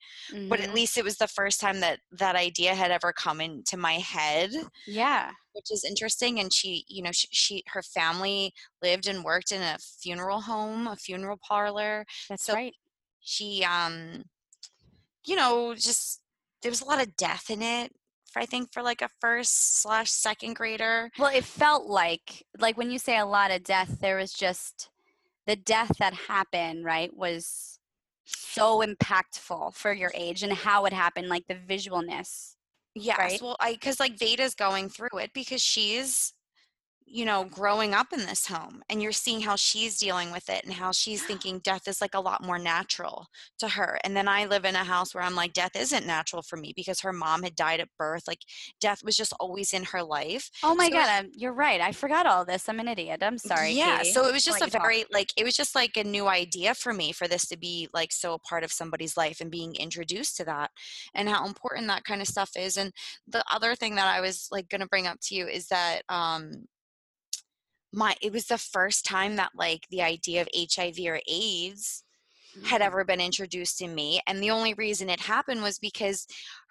But 0.49 0.61
at 0.61 0.73
hmm 0.73 0.75
least 0.75 0.97
it 0.97 1.03
was 1.05 1.17
the 1.17 1.27
first 1.27 1.61
time 1.61 1.79
that 1.81 1.99
that 2.11 2.35
idea 2.35 2.75
had 2.75 2.91
ever 2.91 3.13
come 3.13 3.41
into 3.41 3.77
my 3.77 3.93
head 3.95 4.51
Yeah. 4.85 5.33
which 5.53 5.71
is 5.71 5.83
interesting 5.83 6.39
and 6.39 6.51
she 6.53 6.85
you 6.87 7.01
know 7.03 7.11
she, 7.11 7.27
she 7.31 7.63
her 7.67 7.81
family 7.83 8.53
lived 8.81 9.07
and 9.07 9.23
worked 9.23 9.51
in 9.51 9.61
a 9.61 9.77
funeral 9.79 10.41
home 10.41 10.87
a 10.87 10.95
funeral 10.95 11.39
parlor 11.47 12.05
That's 12.29 12.49
so 12.49 12.53
right. 12.53 12.75
she 13.21 13.63
um 13.63 14.23
you 15.25 15.35
know 15.35 15.73
just 15.75 16.21
there 16.61 16.71
was 16.71 16.81
a 16.81 16.85
lot 16.85 17.01
of 17.01 17.15
death 17.15 17.49
in 17.49 17.61
it 17.61 17.91
for 18.31 18.41
i 18.41 18.45
think 18.45 18.71
for 18.73 18.81
like 18.81 19.01
a 19.01 19.09
first 19.19 19.81
slash 19.81 20.09
second 20.09 20.55
grader 20.55 21.09
Well, 21.17 21.35
it 21.35 21.43
felt 21.45 21.87
like 21.87 22.43
like 22.59 22.77
when 22.77 22.89
you 22.91 22.97
say 22.99 23.17
a 23.17 23.25
lot 23.25 23.51
of 23.51 23.63
death, 23.63 23.99
there 23.99 24.17
was 24.17 24.33
just 24.33 24.89
the 25.47 25.55
death 25.55 25.97
that 25.99 26.13
happened, 26.13 26.85
right, 26.85 27.15
was 27.15 27.79
so 28.25 28.83
impactful 28.85 29.73
for 29.75 29.91
your 29.93 30.11
age 30.15 30.43
and 30.43 30.53
how 30.53 30.85
it 30.85 30.93
happened, 30.93 31.27
like 31.27 31.45
the 31.47 31.55
visualness, 31.55 32.55
yes 32.95 33.17
right? 33.17 33.41
well 33.41 33.55
i 33.59 33.73
because 33.73 33.99
like 33.99 34.17
vada's 34.19 34.53
going 34.53 34.87
through 34.87 35.17
it 35.19 35.31
because 35.33 35.61
she's 35.61 36.33
you 37.05 37.25
know, 37.25 37.43
growing 37.45 37.93
up 37.93 38.13
in 38.13 38.19
this 38.21 38.47
home 38.47 38.81
and 38.89 39.01
you're 39.01 39.11
seeing 39.11 39.41
how 39.41 39.55
she's 39.55 39.97
dealing 39.97 40.31
with 40.31 40.49
it 40.49 40.63
and 40.63 40.73
how 40.73 40.91
she's 40.91 41.21
thinking 41.23 41.59
death 41.59 41.87
is 41.87 42.01
like 42.01 42.15
a 42.15 42.19
lot 42.19 42.43
more 42.43 42.57
natural 42.57 43.27
to 43.59 43.67
her. 43.67 43.99
And 44.03 44.15
then 44.15 44.27
I 44.27 44.45
live 44.45 44.65
in 44.65 44.75
a 44.75 44.83
house 44.83 45.13
where 45.13 45.23
I'm 45.23 45.35
like, 45.35 45.53
death 45.53 45.75
isn't 45.75 46.07
natural 46.07 46.41
for 46.41 46.57
me 46.57 46.73
because 46.75 47.01
her 47.01 47.13
mom 47.13 47.43
had 47.43 47.55
died 47.55 47.79
at 47.79 47.89
birth. 47.97 48.23
Like, 48.27 48.39
death 48.81 49.03
was 49.03 49.15
just 49.15 49.33
always 49.39 49.73
in 49.73 49.83
her 49.83 50.01
life. 50.01 50.49
Oh 50.63 50.73
my 50.75 50.87
So- 50.87 50.93
God, 50.93 51.25
you're 51.33 51.53
right. 51.53 51.81
I 51.81 51.91
forgot 51.91 52.25
all 52.25 52.45
this. 52.45 52.67
I'm 52.67 52.79
an 52.79 52.87
idiot. 52.87 53.21
I'm 53.21 53.37
sorry. 53.37 53.71
Yeah. 53.71 53.97
Katie. 53.99 54.11
So 54.11 54.27
it 54.27 54.33
was 54.33 54.43
just 54.43 54.61
a 54.61 54.65
you 54.65 54.71
talk. 54.71 54.81
very, 54.81 55.05
like, 55.11 55.31
it 55.37 55.43
was 55.43 55.55
just 55.55 55.75
like 55.75 55.97
a 55.97 56.03
new 56.03 56.27
idea 56.27 56.73
for 56.73 56.93
me 56.93 57.11
for 57.11 57.27
this 57.27 57.45
to 57.47 57.57
be 57.57 57.89
like 57.93 58.11
so 58.11 58.33
a 58.33 58.39
part 58.39 58.63
of 58.63 58.71
somebody's 58.71 59.17
life 59.17 59.39
and 59.41 59.51
being 59.51 59.75
introduced 59.75 60.37
to 60.37 60.45
that 60.45 60.71
and 61.13 61.29
how 61.29 61.45
important 61.45 61.87
that 61.87 62.03
kind 62.05 62.21
of 62.21 62.27
stuff 62.27 62.51
is. 62.55 62.77
And 62.77 62.91
the 63.27 63.43
other 63.51 63.75
thing 63.75 63.95
that 63.95 64.07
I 64.07 64.21
was 64.21 64.47
like 64.51 64.69
going 64.69 64.81
to 64.81 64.87
bring 64.87 65.07
up 65.07 65.19
to 65.23 65.35
you 65.35 65.47
is 65.47 65.67
that, 65.67 66.01
um, 66.09 66.65
my 67.93 68.15
it 68.21 68.31
was 68.33 68.45
the 68.47 68.57
first 68.57 69.05
time 69.05 69.35
that 69.37 69.51
like 69.55 69.85
the 69.89 70.01
idea 70.01 70.41
of 70.41 70.47
HIV 70.55 70.97
or 71.07 71.21
AIDS 71.27 72.03
had 72.65 72.81
Mm. 72.81 72.85
ever 72.85 73.03
been 73.03 73.21
introduced 73.21 73.77
to 73.79 73.87
me 73.87 74.21
and 74.27 74.41
the 74.41 74.51
only 74.51 74.73
reason 74.75 75.09
it 75.09 75.21
happened 75.21 75.63
was 75.63 75.79
because 75.79 76.27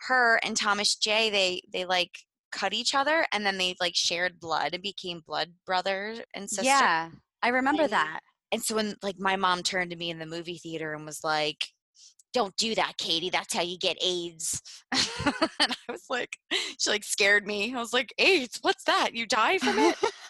her 0.08 0.38
and 0.44 0.56
Thomas 0.56 0.94
J 0.96 1.30
they 1.30 1.60
they 1.72 1.84
like 1.84 2.10
cut 2.52 2.72
each 2.72 2.94
other 2.94 3.26
and 3.32 3.44
then 3.44 3.58
they 3.58 3.74
like 3.80 3.96
shared 3.96 4.38
blood 4.38 4.74
and 4.74 4.82
became 4.82 5.22
blood 5.26 5.52
brothers 5.66 6.20
and 6.34 6.48
sister 6.48 6.64
Yeah, 6.64 7.08
I 7.42 7.48
remember 7.48 7.84
And- 7.84 7.92
that. 7.92 8.20
and 8.52 8.62
so 8.62 8.76
when 8.76 8.94
like 9.02 9.18
my 9.18 9.34
mom 9.36 9.62
turned 9.62 9.90
to 9.90 9.96
me 9.96 10.10
in 10.10 10.18
the 10.20 10.26
movie 10.26 10.58
theater 10.58 10.92
and 10.94 11.04
was 11.06 11.24
like 11.24 11.66
don't 12.32 12.56
do 12.56 12.74
that 12.76 12.96
katie 12.96 13.28
that's 13.30 13.52
how 13.52 13.62
you 13.62 13.76
get 13.78 13.98
aids. 14.02 14.60
And 15.60 15.76
i 15.88 15.92
was 15.92 16.04
like 16.10 16.36
she 16.78 16.90
like 16.90 17.04
scared 17.04 17.46
me. 17.46 17.74
I 17.74 17.78
was 17.78 17.92
like 17.92 18.12
aids 18.18 18.58
what's 18.62 18.84
that? 18.84 19.14
You 19.14 19.26
die 19.26 19.58
from 19.58 19.78
it 19.78 19.96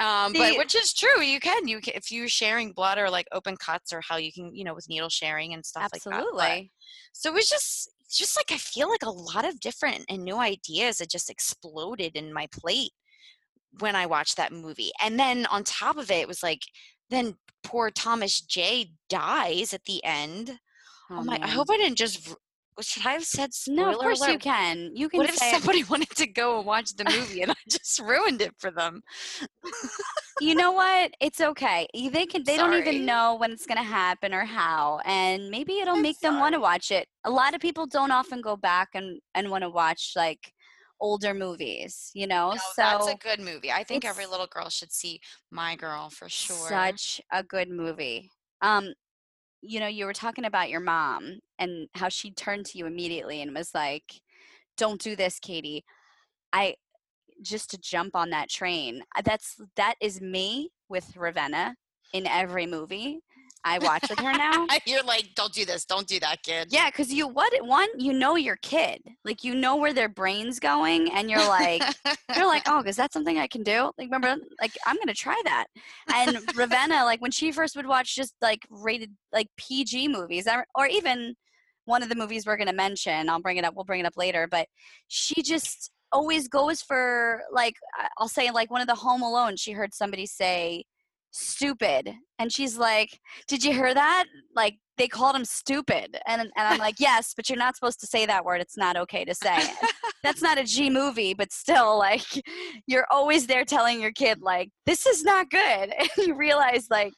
um, 0.00 0.32
but 0.32 0.56
which 0.56 0.74
is 0.74 0.92
true 0.92 1.22
you 1.22 1.38
can 1.38 1.68
you 1.68 1.80
can, 1.80 1.94
if 1.94 2.10
you're 2.10 2.28
sharing 2.28 2.72
blood 2.72 2.98
or 2.98 3.10
like 3.10 3.26
open 3.32 3.56
cuts 3.56 3.92
or 3.92 4.00
how 4.00 4.16
you 4.16 4.32
can 4.32 4.54
you 4.54 4.64
know 4.64 4.74
with 4.74 4.88
needle 4.88 5.08
sharing 5.08 5.52
and 5.54 5.64
stuff 5.64 5.90
like 5.92 6.02
that 6.02 6.14
Absolutely. 6.14 6.72
so 7.12 7.30
it 7.30 7.34
was 7.34 7.48
just 7.48 7.90
just 8.10 8.36
like 8.36 8.50
i 8.50 8.56
feel 8.56 8.88
like 8.88 9.04
a 9.04 9.10
lot 9.10 9.44
of 9.44 9.60
different 9.60 10.04
and 10.08 10.24
new 10.24 10.38
ideas 10.38 10.98
that 10.98 11.10
just 11.10 11.30
exploded 11.30 12.16
in 12.16 12.32
my 12.32 12.48
plate 12.52 12.92
when 13.78 13.94
i 13.94 14.06
watched 14.06 14.36
that 14.36 14.52
movie 14.52 14.90
and 15.02 15.18
then 15.18 15.46
on 15.46 15.62
top 15.62 15.96
of 15.96 16.10
it 16.10 16.22
it 16.22 16.28
was 16.28 16.42
like 16.42 16.62
then 17.10 17.34
poor 17.62 17.90
thomas 17.90 18.40
j 18.40 18.90
dies 19.08 19.72
at 19.74 19.84
the 19.84 20.02
end 20.02 20.58
oh, 21.10 21.22
my 21.22 21.38
i 21.42 21.48
hope 21.48 21.68
i 21.70 21.76
didn't 21.76 21.98
just 21.98 22.34
should 22.80 23.06
i 23.06 23.12
have 23.12 23.24
said 23.24 23.50
No, 23.68 23.90
of 23.90 23.98
course 23.98 24.26
you 24.26 24.38
can. 24.38 24.90
You 24.94 25.08
can 25.08 25.18
what 25.18 25.28
if 25.28 25.36
say 25.36 25.52
somebody 25.52 25.84
wanted 25.90 26.10
to 26.10 26.26
go 26.26 26.58
and 26.58 26.66
watch 26.66 26.94
the 26.94 27.04
movie 27.04 27.42
and 27.42 27.50
i 27.50 27.56
just 27.68 27.98
ruined 27.98 28.40
it 28.40 28.54
for 28.58 28.70
them 28.70 29.02
you 30.40 30.54
know 30.54 30.72
what? 30.72 31.12
It's 31.20 31.40
okay. 31.40 31.86
They 31.94 32.26
can. 32.26 32.42
They 32.44 32.56
don't 32.56 32.74
even 32.74 33.04
know 33.04 33.36
when 33.38 33.52
it's 33.52 33.66
gonna 33.66 33.82
happen 33.82 34.32
or 34.32 34.44
how, 34.44 35.00
and 35.04 35.50
maybe 35.50 35.78
it'll 35.78 35.96
I'm 35.96 36.02
make 36.02 36.18
them 36.20 36.40
want 36.40 36.54
to 36.54 36.60
watch 36.60 36.90
it. 36.90 37.06
A 37.24 37.30
lot 37.30 37.54
of 37.54 37.60
people 37.60 37.86
don't 37.86 38.10
often 38.10 38.40
go 38.40 38.56
back 38.56 38.90
and 38.94 39.20
and 39.34 39.50
want 39.50 39.62
to 39.62 39.70
watch 39.70 40.12
like 40.16 40.52
older 41.00 41.34
movies. 41.34 42.10
You 42.14 42.26
know, 42.26 42.50
no, 42.50 42.56
so 42.56 42.72
that's 42.76 43.08
a 43.08 43.16
good 43.16 43.40
movie 43.40 43.70
i 43.70 43.84
think 43.84 44.04
every 44.04 44.26
little 44.26 44.46
girl 44.46 44.68
should 44.68 44.92
see 44.92 45.20
my 45.50 45.76
girl 45.76 46.10
for 46.10 46.28
sure 46.28 46.68
such 46.68 47.20
a 47.32 47.42
good 47.42 47.68
movie. 47.68 48.30
Um, 48.62 48.92
you 49.62 49.80
know, 49.80 49.86
you 49.86 50.06
were 50.06 50.12
talking 50.12 50.44
about 50.44 50.70
your 50.70 50.80
mom 50.80 51.40
and 51.58 51.88
how 51.94 52.08
she 52.08 52.30
turned 52.32 52.66
to 52.66 52.78
you 52.78 52.86
immediately 52.86 53.42
and 53.42 53.54
was 53.54 53.74
like, 53.74 54.20
"Don't 54.76 55.00
do 55.00 55.16
this, 55.16 55.38
Katie." 55.38 55.84
I 56.52 56.76
just 57.42 57.70
to 57.70 57.78
jump 57.78 58.16
on 58.16 58.30
that 58.30 58.50
train. 58.50 59.04
That's 59.24 59.60
that 59.76 59.94
is 60.00 60.20
me 60.20 60.70
with 60.88 61.16
Ravenna 61.16 61.76
in 62.12 62.26
every 62.26 62.66
movie 62.66 63.20
I 63.64 63.78
watch 63.78 64.04
with 64.08 64.18
her 64.18 64.32
now. 64.32 64.66
you're 64.86 65.02
like 65.02 65.30
don't 65.34 65.52
do 65.52 65.64
this 65.64 65.84
don't 65.84 66.06
do 66.06 66.18
that 66.20 66.42
kid 66.42 66.68
Yeah, 66.70 66.88
because 66.90 67.12
you 67.12 67.28
what 67.28 67.52
one 67.64 67.88
you 67.98 68.12
know 68.12 68.36
your 68.36 68.56
kid, 68.56 69.02
like 69.24 69.44
you 69.44 69.54
know 69.54 69.76
where 69.76 69.92
their 69.92 70.08
brain's 70.08 70.58
going, 70.58 71.12
and 71.12 71.30
you're 71.30 71.46
like 71.46 71.82
you're 72.34 72.46
like, 72.46 72.62
oh, 72.66 72.82
is 72.82 72.96
that 72.96 73.12
something 73.12 73.38
I 73.38 73.46
can 73.46 73.62
do? 73.62 73.90
Like, 73.98 74.10
remember, 74.10 74.36
like 74.60 74.72
I'm 74.86 74.96
gonna 74.96 75.14
try 75.14 75.40
that. 75.44 75.66
And 76.14 76.38
Ravenna, 76.54 77.04
like 77.04 77.20
when 77.20 77.30
she 77.30 77.52
first 77.52 77.76
would 77.76 77.86
watch 77.86 78.14
just 78.14 78.34
like 78.40 78.66
rated 78.70 79.12
like 79.32 79.48
PG 79.56 80.08
movies, 80.08 80.48
or- 80.48 80.86
even 80.86 81.34
one 81.84 82.02
of 82.02 82.08
the 82.08 82.14
movies 82.14 82.46
we're 82.46 82.56
gonna 82.56 82.72
mention, 82.72 83.28
I'll 83.28 83.40
bring 83.40 83.56
it 83.56 83.64
up. 83.64 83.74
We'll 83.74 83.84
bring 83.84 84.00
it 84.00 84.06
up 84.06 84.16
later. 84.16 84.46
But 84.50 84.66
she 85.08 85.42
just 85.42 85.90
always 86.12 86.48
goes 86.48 86.82
for 86.82 87.42
like 87.52 87.74
I'll 88.18 88.28
say 88.28 88.50
like 88.50 88.70
one 88.70 88.80
of 88.80 88.86
the 88.88 88.94
Home 88.96 89.22
Alone. 89.22 89.56
She 89.56 89.72
heard 89.72 89.94
somebody 89.94 90.26
say 90.26 90.84
stupid 91.30 92.12
and 92.38 92.52
she's 92.52 92.76
like 92.76 93.20
did 93.46 93.64
you 93.64 93.72
hear 93.72 93.94
that 93.94 94.24
like 94.54 94.76
they 94.98 95.06
called 95.06 95.36
him 95.36 95.44
stupid 95.44 96.18
and 96.26 96.40
and 96.42 96.50
i'm 96.56 96.78
like 96.78 96.96
yes 96.98 97.32
but 97.34 97.48
you're 97.48 97.58
not 97.58 97.76
supposed 97.76 98.00
to 98.00 98.06
say 98.06 98.26
that 98.26 98.44
word 98.44 98.60
it's 98.60 98.76
not 98.76 98.96
okay 98.96 99.24
to 99.24 99.34
say 99.34 99.56
it 99.56 99.90
that's 100.22 100.42
not 100.42 100.58
a 100.58 100.64
G 100.64 100.90
movie, 100.90 101.34
but 101.34 101.52
still, 101.52 101.98
like, 101.98 102.26
you're 102.86 103.06
always 103.10 103.46
there 103.46 103.64
telling 103.64 104.00
your 104.00 104.12
kid, 104.12 104.40
like, 104.42 104.70
this 104.86 105.06
is 105.06 105.24
not 105.24 105.50
good. 105.50 105.60
And 106.00 106.26
you 106.26 106.34
realize, 106.34 106.88
like, 106.90 107.12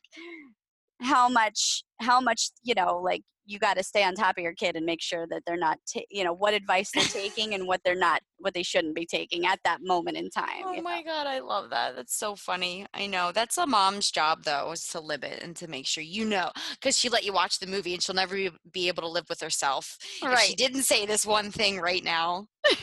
how 1.02 1.28
much, 1.28 1.84
how 2.00 2.20
much, 2.20 2.50
you 2.62 2.74
know, 2.74 2.98
like, 2.98 3.22
you 3.44 3.58
got 3.58 3.76
to 3.76 3.82
stay 3.82 4.04
on 4.04 4.14
top 4.14 4.38
of 4.38 4.42
your 4.42 4.54
kid 4.54 4.76
and 4.76 4.86
make 4.86 5.02
sure 5.02 5.26
that 5.28 5.42
they're 5.44 5.56
not, 5.56 5.78
ta- 5.92 6.04
you 6.10 6.22
know, 6.22 6.32
what 6.32 6.54
advice 6.54 6.90
they're 6.94 7.02
taking 7.02 7.54
and 7.54 7.66
what 7.66 7.80
they're 7.84 7.96
not, 7.96 8.22
what 8.38 8.54
they 8.54 8.62
shouldn't 8.62 8.94
be 8.94 9.04
taking 9.04 9.46
at 9.46 9.58
that 9.64 9.80
moment 9.82 10.16
in 10.16 10.30
time. 10.30 10.62
Oh 10.64 10.80
my 10.80 11.02
god, 11.02 11.26
I 11.26 11.40
love 11.40 11.70
that. 11.70 11.96
That's 11.96 12.16
so 12.16 12.36
funny. 12.36 12.86
I 12.94 13.06
know. 13.08 13.32
That's 13.32 13.58
a 13.58 13.66
mom's 13.66 14.12
job 14.12 14.44
though, 14.44 14.70
is 14.70 14.86
to 14.88 15.00
limit 15.00 15.40
and 15.42 15.56
to 15.56 15.66
make 15.68 15.86
sure 15.86 16.04
you 16.04 16.24
know 16.24 16.52
cuz 16.80 16.96
she 16.96 17.08
let 17.08 17.24
you 17.24 17.32
watch 17.32 17.58
the 17.58 17.66
movie 17.66 17.94
and 17.94 18.02
she'll 18.02 18.14
never 18.14 18.36
be- 18.70 18.88
able 18.88 19.02
to 19.02 19.08
live 19.08 19.28
with 19.28 19.40
herself. 19.40 19.98
know? 20.22 20.32
If 20.32 20.40
she 20.40 20.54
didn't 20.54 20.84
say 20.84 21.04
this 21.04 21.26
one 21.26 21.50
thing 21.50 21.80
right 21.80 22.04
now. 22.04 22.46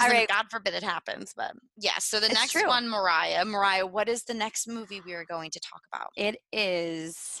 All. 0.00 0.08
God 0.28 0.46
forbid 0.50 0.74
it 0.74 0.82
happens, 0.82 1.32
but 1.36 1.52
yeah. 1.76 1.98
So 1.98 2.20
the 2.20 2.26
It's 2.26 2.34
next 2.34 2.52
true. 2.52 2.68
one, 2.68 2.88
Mariah. 2.88 3.44
Mariah, 3.44 3.86
what 3.86 4.08
is 4.08 4.24
the 4.24 4.34
next 4.34 4.68
movie 4.68 5.00
we 5.04 5.14
are 5.14 5.24
going 5.24 5.50
to 5.50 5.60
talk 5.60 5.80
about? 5.92 6.08
It 6.16 6.36
is 6.52 7.40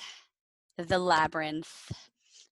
The 0.78 0.98
Labyrinth, 0.98 1.92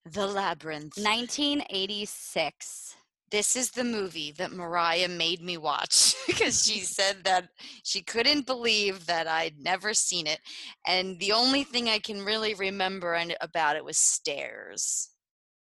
The 0.04 0.26
Labyrinth. 0.26 0.96
1986. 0.96 2.96
this 3.30 3.56
is 3.56 3.70
the 3.72 3.84
movie 3.84 4.30
that 4.32 4.52
Mariah 4.52 5.08
made 5.08 5.40
me 5.42 5.56
watch 5.56 6.14
because 6.26 6.64
she 6.64 6.80
said 6.80 7.24
that 7.24 7.48
she 7.82 8.02
couldn't 8.02 8.46
believe 8.46 9.06
that 9.06 9.26
I'd 9.26 9.58
never 9.58 9.92
seen 9.94 10.26
it. 10.26 10.40
And 10.86 11.18
the 11.18 11.32
only 11.32 11.64
thing 11.64 11.88
I 11.88 11.98
can 11.98 12.24
really 12.24 12.54
remember 12.54 13.14
and 13.14 13.34
about 13.40 13.76
it 13.76 13.84
was 13.84 13.98
stairs. 13.98 15.10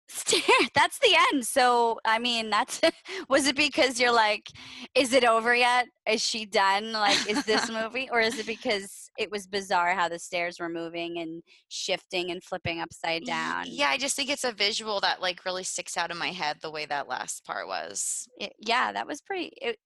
Stare. 0.09 0.41
That's 0.73 0.97
the 0.99 1.15
end. 1.31 1.45
So, 1.45 1.99
I 2.03 2.17
mean, 2.19 2.49
that's 2.49 2.81
was 3.29 3.47
it 3.47 3.55
because 3.55 3.99
you're 3.99 4.13
like, 4.13 4.49
is 4.95 5.13
it 5.13 5.23
over 5.23 5.55
yet? 5.55 5.87
Is 6.09 6.21
she 6.21 6.45
done? 6.45 6.91
Like, 6.91 7.29
is 7.29 7.45
this 7.45 7.69
movie, 7.71 8.09
or 8.11 8.19
is 8.19 8.39
it 8.39 8.47
because 8.47 9.11
it 9.19 9.29
was 9.29 9.45
bizarre 9.45 9.93
how 9.93 10.09
the 10.09 10.17
stairs 10.17 10.57
were 10.59 10.69
moving 10.69 11.19
and 11.19 11.43
shifting 11.67 12.31
and 12.31 12.43
flipping 12.43 12.79
upside 12.79 13.23
down? 13.25 13.65
Yeah, 13.67 13.89
I 13.89 13.97
just 13.97 14.15
think 14.15 14.29
it's 14.29 14.43
a 14.43 14.51
visual 14.51 14.99
that 15.01 15.21
like 15.21 15.45
really 15.45 15.63
sticks 15.63 15.95
out 15.95 16.09
in 16.11 16.17
my 16.17 16.29
head 16.31 16.57
the 16.61 16.71
way 16.71 16.85
that 16.87 17.07
last 17.07 17.45
part 17.45 17.67
was. 17.67 18.27
It- 18.39 18.55
yeah, 18.59 18.91
that 18.91 19.07
was 19.07 19.21
pretty. 19.21 19.51
It, 19.61 19.77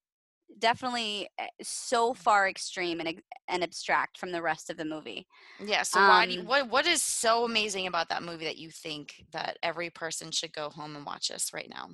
definitely 0.59 1.29
uh, 1.39 1.47
so 1.61 2.13
far 2.13 2.47
extreme 2.47 2.99
and 2.99 3.21
and 3.47 3.63
abstract 3.63 4.17
from 4.17 4.31
the 4.31 4.41
rest 4.41 4.69
of 4.69 4.77
the 4.77 4.85
movie. 4.85 5.27
Yeah, 5.59 5.83
so 5.83 5.99
why 6.01 6.25
do 6.25 6.33
you, 6.33 6.41
Um, 6.41 6.47
what 6.47 6.69
what 6.69 6.85
is 6.87 7.01
so 7.01 7.45
amazing 7.45 7.87
about 7.87 8.09
that 8.09 8.23
movie 8.23 8.45
that 8.45 8.57
you 8.57 8.71
think 8.71 9.25
that 9.31 9.57
every 9.63 9.89
person 9.89 10.31
should 10.31 10.53
go 10.53 10.69
home 10.69 10.95
and 10.95 11.05
watch 11.05 11.29
this 11.29 11.53
right 11.53 11.69
now? 11.69 11.89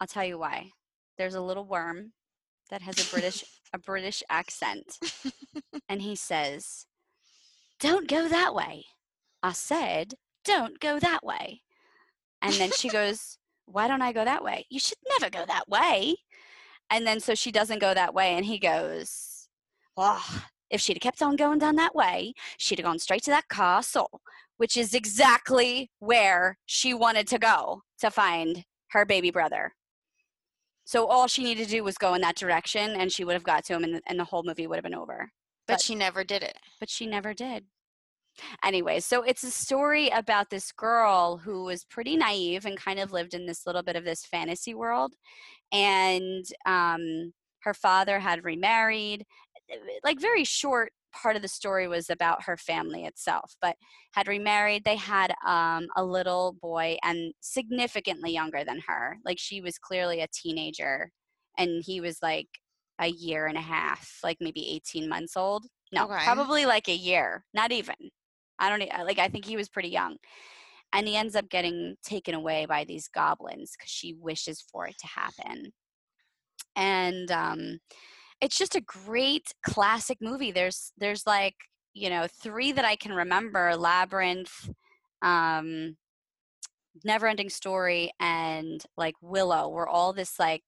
I'll 0.00 0.06
tell 0.06 0.24
you 0.24 0.38
why. 0.38 0.70
There's 1.18 1.34
a 1.34 1.40
little 1.40 1.64
worm 1.66 2.12
that 2.70 2.82
has 2.82 2.98
a 2.98 3.10
British 3.10 3.44
a 3.72 3.78
British 3.78 4.22
accent, 4.28 4.98
and 5.88 6.02
he 6.02 6.16
says, 6.16 6.86
"Don't 7.80 8.08
go 8.08 8.28
that 8.28 8.54
way." 8.54 8.86
I 9.42 9.52
said, 9.52 10.14
"Don't 10.44 10.80
go 10.80 10.98
that 11.00 11.24
way," 11.24 11.62
and 12.42 12.60
then 12.60 12.72
she 12.72 12.88
goes, 12.98 13.38
"Why 13.66 13.88
don't 13.88 14.02
I 14.02 14.12
go 14.12 14.24
that 14.24 14.44
way?" 14.44 14.66
You 14.70 14.80
should 14.80 14.98
never 15.08 15.30
go 15.30 15.46
that 15.46 15.68
way. 15.68 16.16
And 16.92 17.06
then 17.06 17.20
so 17.20 17.34
she 17.34 17.50
doesn't 17.50 17.78
go 17.80 17.94
that 17.94 18.12
way, 18.12 18.34
and 18.34 18.44
he 18.44 18.58
goes, 18.58 19.48
"Well, 19.96 20.22
if 20.70 20.80
she'd 20.80 20.98
have 20.98 21.02
kept 21.02 21.22
on 21.22 21.36
going 21.36 21.58
down 21.58 21.76
that 21.76 21.94
way, 21.94 22.34
she'd 22.58 22.78
have 22.78 22.84
gone 22.86 22.98
straight 22.98 23.22
to 23.24 23.30
that 23.30 23.48
castle." 23.48 24.20
Which 24.58 24.76
is 24.76 24.94
exactly 24.94 25.90
where 25.98 26.58
she 26.66 26.94
wanted 26.94 27.26
to 27.28 27.38
go 27.38 27.82
to 28.00 28.10
find 28.10 28.64
her 28.90 29.04
baby 29.04 29.30
brother. 29.30 29.74
So 30.84 31.06
all 31.06 31.26
she 31.26 31.42
needed 31.42 31.64
to 31.64 31.70
do 31.70 31.82
was 31.82 31.96
go 31.96 32.14
in 32.14 32.20
that 32.20 32.36
direction, 32.36 32.90
and 32.90 33.10
she 33.10 33.24
would 33.24 33.32
have 33.34 33.42
got 33.42 33.64
to 33.64 33.72
him, 33.74 33.84
and, 33.84 34.02
and 34.06 34.20
the 34.20 34.24
whole 34.24 34.42
movie 34.42 34.66
would 34.66 34.76
have 34.76 34.84
been 34.84 34.94
over. 34.94 35.32
But, 35.66 35.74
But- 35.74 35.80
she 35.80 35.94
never 35.94 36.22
did 36.24 36.42
it. 36.42 36.58
But 36.78 36.90
she 36.90 37.06
never 37.06 37.32
did. 37.32 37.64
Anyway, 38.64 39.00
so 39.00 39.22
it's 39.22 39.42
a 39.44 39.50
story 39.50 40.08
about 40.08 40.50
this 40.50 40.72
girl 40.72 41.38
who 41.38 41.64
was 41.64 41.84
pretty 41.84 42.16
naive 42.16 42.64
and 42.66 42.76
kind 42.78 42.98
of 42.98 43.12
lived 43.12 43.34
in 43.34 43.46
this 43.46 43.66
little 43.66 43.82
bit 43.82 43.96
of 43.96 44.04
this 44.04 44.24
fantasy 44.24 44.74
world, 44.74 45.14
and 45.72 46.44
um, 46.66 47.32
her 47.62 47.74
father 47.74 48.20
had 48.20 48.44
remarried. 48.44 49.24
like 50.04 50.20
very 50.20 50.44
short 50.44 50.92
part 51.12 51.36
of 51.36 51.42
the 51.42 51.48
story 51.48 51.86
was 51.88 52.08
about 52.10 52.44
her 52.44 52.56
family 52.56 53.04
itself 53.04 53.54
but 53.60 53.76
had 54.14 54.26
remarried 54.28 54.84
they 54.84 54.96
had 54.96 55.32
um, 55.46 55.86
a 55.96 56.04
little 56.04 56.54
boy 56.62 56.96
and 57.02 57.32
significantly 57.40 58.32
younger 58.32 58.64
than 58.64 58.80
her 58.86 59.18
like 59.24 59.38
she 59.38 59.60
was 59.60 59.78
clearly 59.78 60.20
a 60.20 60.26
teenager 60.32 61.10
and 61.58 61.82
he 61.84 62.00
was 62.00 62.18
like 62.22 62.48
a 63.00 63.08
year 63.08 63.46
and 63.46 63.58
a 63.58 63.62
half 63.62 64.18
like 64.24 64.38
maybe 64.40 64.68
18 64.70 65.08
months 65.08 65.36
old 65.36 65.66
no 65.92 66.04
Okay. 66.04 66.24
probably 66.24 66.64
like 66.66 66.88
a 66.88 66.94
year 66.96 67.44
not 67.54 67.72
even 67.72 67.96
i 68.58 68.68
don't 68.68 69.06
like 69.06 69.18
i 69.18 69.28
think 69.28 69.44
he 69.44 69.56
was 69.56 69.68
pretty 69.68 69.88
young 69.88 70.16
and 70.92 71.08
he 71.08 71.16
ends 71.16 71.34
up 71.34 71.48
getting 71.48 71.96
taken 72.02 72.34
away 72.34 72.66
by 72.66 72.84
these 72.84 73.08
goblins 73.08 73.72
because 73.76 73.90
she 73.90 74.14
wishes 74.14 74.60
for 74.60 74.86
it 74.86 74.96
to 74.98 75.06
happen. 75.06 75.72
And 76.76 77.30
um 77.30 77.78
it's 78.40 78.58
just 78.58 78.74
a 78.74 78.80
great 78.80 79.54
classic 79.64 80.18
movie. 80.20 80.52
There's 80.52 80.92
there's 80.98 81.26
like 81.26 81.54
you 81.94 82.08
know 82.08 82.26
three 82.42 82.72
that 82.72 82.86
i 82.86 82.96
can 82.96 83.12
remember 83.12 83.76
labyrinth 83.76 84.70
um 85.20 85.96
never 87.04 87.26
ending 87.26 87.50
story 87.50 88.10
and 88.20 88.82
like 88.96 89.14
willow 89.20 89.68
were 89.68 89.88
all 89.88 90.12
this 90.12 90.38
like 90.38 90.62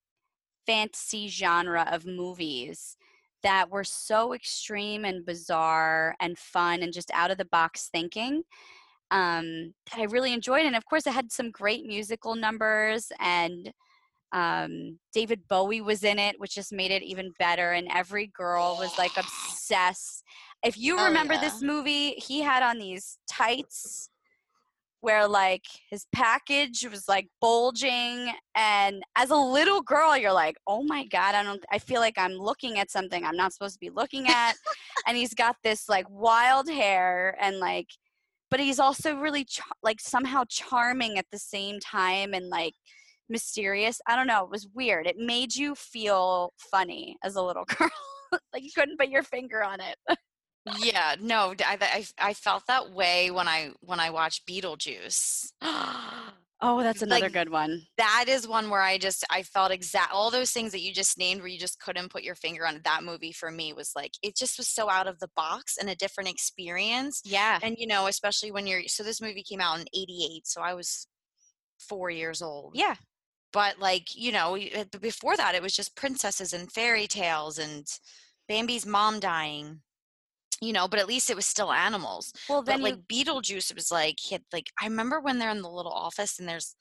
fantasy 0.66 1.28
genre 1.28 1.88
of 1.90 2.04
movies 2.06 2.96
that 3.44 3.70
were 3.70 3.84
so 3.84 4.34
extreme 4.34 5.04
and 5.04 5.24
bizarre 5.24 6.16
and 6.20 6.36
fun 6.36 6.82
and 6.82 6.92
just 6.92 7.10
out 7.14 7.30
of 7.30 7.38
the 7.38 7.44
box 7.44 7.88
thinking 7.92 8.42
um, 9.10 9.74
that 9.92 10.00
I 10.00 10.04
really 10.04 10.32
enjoyed. 10.32 10.66
And 10.66 10.74
of 10.74 10.84
course, 10.86 11.06
it 11.06 11.12
had 11.12 11.30
some 11.30 11.50
great 11.52 11.86
musical 11.86 12.34
numbers, 12.34 13.12
and 13.20 13.72
um, 14.32 14.98
David 15.12 15.46
Bowie 15.48 15.80
was 15.80 16.02
in 16.02 16.18
it, 16.18 16.40
which 16.40 16.56
just 16.56 16.72
made 16.72 16.90
it 16.90 17.04
even 17.04 17.32
better. 17.38 17.70
And 17.72 17.86
every 17.94 18.26
girl 18.26 18.76
was 18.80 18.98
like 18.98 19.12
obsessed. 19.16 20.24
If 20.64 20.76
you 20.76 20.98
Oh, 20.98 21.04
remember 21.04 21.34
yeah. 21.34 21.40
this 21.40 21.62
movie, 21.62 22.12
he 22.12 22.40
had 22.40 22.62
on 22.62 22.78
these 22.78 23.18
tights 23.28 24.08
where 25.04 25.28
like 25.28 25.64
his 25.90 26.06
package 26.12 26.86
was 26.90 27.08
like 27.08 27.28
bulging 27.40 28.32
and 28.56 29.02
as 29.16 29.30
a 29.30 29.36
little 29.36 29.82
girl 29.82 30.16
you're 30.16 30.32
like 30.32 30.56
oh 30.66 30.82
my 30.82 31.06
god 31.06 31.34
i 31.34 31.42
don't 31.42 31.64
i 31.70 31.78
feel 31.78 32.00
like 32.00 32.16
i'm 32.16 32.32
looking 32.32 32.78
at 32.78 32.90
something 32.90 33.24
i'm 33.24 33.36
not 33.36 33.52
supposed 33.52 33.74
to 33.74 33.80
be 33.80 33.90
looking 33.90 34.26
at 34.28 34.54
and 35.06 35.16
he's 35.16 35.34
got 35.34 35.56
this 35.62 35.88
like 35.88 36.06
wild 36.08 36.68
hair 36.68 37.36
and 37.40 37.58
like 37.58 37.88
but 38.50 38.60
he's 38.60 38.78
also 38.78 39.16
really 39.16 39.44
char- 39.44 39.66
like 39.82 40.00
somehow 40.00 40.44
charming 40.48 41.18
at 41.18 41.26
the 41.30 41.38
same 41.38 41.80
time 41.80 42.34
and 42.34 42.48
like 42.48 42.74
mysterious. 43.28 44.00
I 44.06 44.16
don't 44.16 44.26
know 44.26 44.44
it 44.44 44.50
was 44.50 44.68
weird. 44.74 45.06
It 45.06 45.16
made 45.18 45.54
you 45.54 45.74
feel 45.74 46.52
funny 46.58 47.16
as 47.24 47.36
a 47.36 47.42
little 47.42 47.64
girl. 47.78 47.90
Like 48.52 48.62
you 48.62 48.70
couldn't 48.74 48.98
put 48.98 49.08
your 49.08 49.22
finger 49.22 49.62
on 49.62 49.78
it 49.80 50.18
yeah, 50.64 51.16
no, 51.20 51.54
I 51.64 52.06
I 52.18 52.34
felt 52.34 52.66
that 52.66 52.90
way 52.92 53.30
when 53.30 53.48
I 53.48 53.72
when 53.80 54.00
I 54.00 54.10
watched 54.10 54.46
Beetlejuice. 54.46 55.52
oh 56.60 56.82
that's 56.82 57.02
another 57.02 57.28
Like, 57.28 57.30
good 57.30 57.50
one 57.50 57.82
that 57.98 58.26
is 58.28 58.48
one 58.48 58.70
where 58.70 58.82
I 58.82 58.98
just 58.98 59.24
I 59.30 59.42
felt 59.42 59.72
exact 59.72 60.12
all 60.12 60.30
those 60.30 60.52
things 60.52 60.72
that 60.72 60.80
you 60.80 60.92
just 60.92 61.18
named 61.18 61.40
where 61.40 61.48
you 61.48 61.58
just 61.58 61.80
couldn't 61.80 62.10
put 62.10 62.22
your 62.22 62.34
finger 62.34 62.66
on. 62.66 62.80
That 62.84 63.04
movie 63.04 63.32
for 63.32 63.50
me 63.50 63.72
was 63.72 63.92
like 63.96 64.12
it 64.22 64.36
just 64.36 64.58
was 64.58 64.68
so 64.68 64.90
out 64.90 65.06
of 65.06 65.18
the 65.20 65.30
box 65.36 65.76
and 65.78 65.90
a 65.90 65.94
different 65.96 66.30
experience. 66.30 67.22
yeah 67.24 67.60
And 67.62 67.76
you 67.78 67.86
know, 67.86 68.06
especially 68.06 68.52
when 68.52 68.66
you're 68.66 68.84
so 68.88 69.02
this 69.02 69.20
movie 69.20 69.42
came 69.42 69.60
out 69.60 69.80
in 69.80 69.86
88, 69.94 70.46
so 70.46 70.62
I 70.62 70.74
was 70.74 71.06
4 71.78 72.10
years 72.10 72.42
old. 72.42 72.74
yeah 72.74 72.96
But 73.52 73.78
like, 73.78 74.14
you 74.16 74.32
know, 74.32 74.56
uh, 74.56 74.84
before 75.00 75.36
that 75.36 75.54
it 75.54 75.62
was 75.62 75.74
just 75.76 75.96
princesses 75.96 76.52
and 76.52 76.70
fairy 76.72 77.06
tales 77.06 77.58
and 77.58 77.86
Bambi's 78.48 78.86
mom 78.86 79.20
dying. 79.20 79.82
You 80.64 80.72
know, 80.72 80.88
but 80.88 80.98
at 80.98 81.06
least 81.08 81.30
it 81.30 81.36
was 81.36 81.46
still 81.46 81.72
animals. 81.72 82.32
well 82.48 82.62
But 82.62 82.66
then 82.72 82.78
you 82.80 82.84
like 82.84 83.06
Beetlejuice, 83.06 83.70
it 83.70 83.76
was 83.76 83.90
like 83.92 84.16
he 84.20 84.34
had 84.34 84.42
like 84.52 84.70
I 84.80 84.86
remember 84.86 85.20
when 85.20 85.38
they're 85.38 85.50
in 85.50 85.62
the 85.62 85.70
little 85.70 85.92
office 85.92 86.38
and 86.38 86.48
there's 86.48 86.74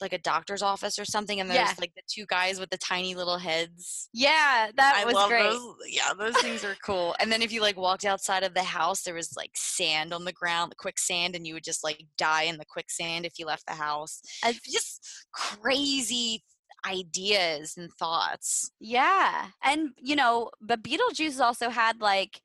like 0.00 0.12
a 0.12 0.18
doctor's 0.18 0.62
office 0.62 0.96
or 0.96 1.04
something, 1.04 1.40
and 1.40 1.50
there's 1.50 1.58
Yeah. 1.70 1.74
like 1.80 1.92
the 1.96 2.02
two 2.08 2.24
guys 2.26 2.60
with 2.60 2.70
the 2.70 2.78
tiny 2.78 3.16
little 3.16 3.38
heads. 3.38 4.08
Yeah, 4.12 4.70
that 4.76 4.94
I 4.96 5.04
was 5.04 5.14
love 5.14 5.28
great. 5.28 5.42
those. 5.42 5.74
Yeah, 5.88 6.12
those 6.16 6.36
things 6.38 6.62
are 6.62 6.76
cool. 6.84 7.16
And 7.18 7.32
then 7.32 7.42
if 7.42 7.52
you 7.52 7.60
like 7.62 7.76
walked 7.76 8.04
outside 8.04 8.44
of 8.44 8.54
the 8.54 8.62
house, 8.62 9.02
there 9.02 9.14
was 9.14 9.34
like 9.36 9.50
sand 9.56 10.12
on 10.14 10.24
the 10.24 10.32
ground, 10.32 10.70
the 10.70 10.76
quicksand, 10.76 11.34
and 11.34 11.44
you 11.46 11.54
would 11.54 11.64
just 11.64 11.82
like 11.82 12.04
die 12.16 12.44
in 12.44 12.58
the 12.58 12.64
quicksand 12.64 13.26
if 13.26 13.40
you 13.40 13.46
left 13.46 13.66
the 13.66 13.74
house. 13.74 14.20
Just 14.64 15.04
crazy 15.32 16.44
ideas 16.86 17.74
and 17.76 17.90
thoughts. 17.98 18.70
Yeah, 18.78 19.48
and 19.64 19.90
you 20.00 20.14
know, 20.14 20.50
but 20.60 20.82
Beetlejuice 20.84 21.40
also 21.40 21.70
had 21.70 22.00
like 22.00 22.40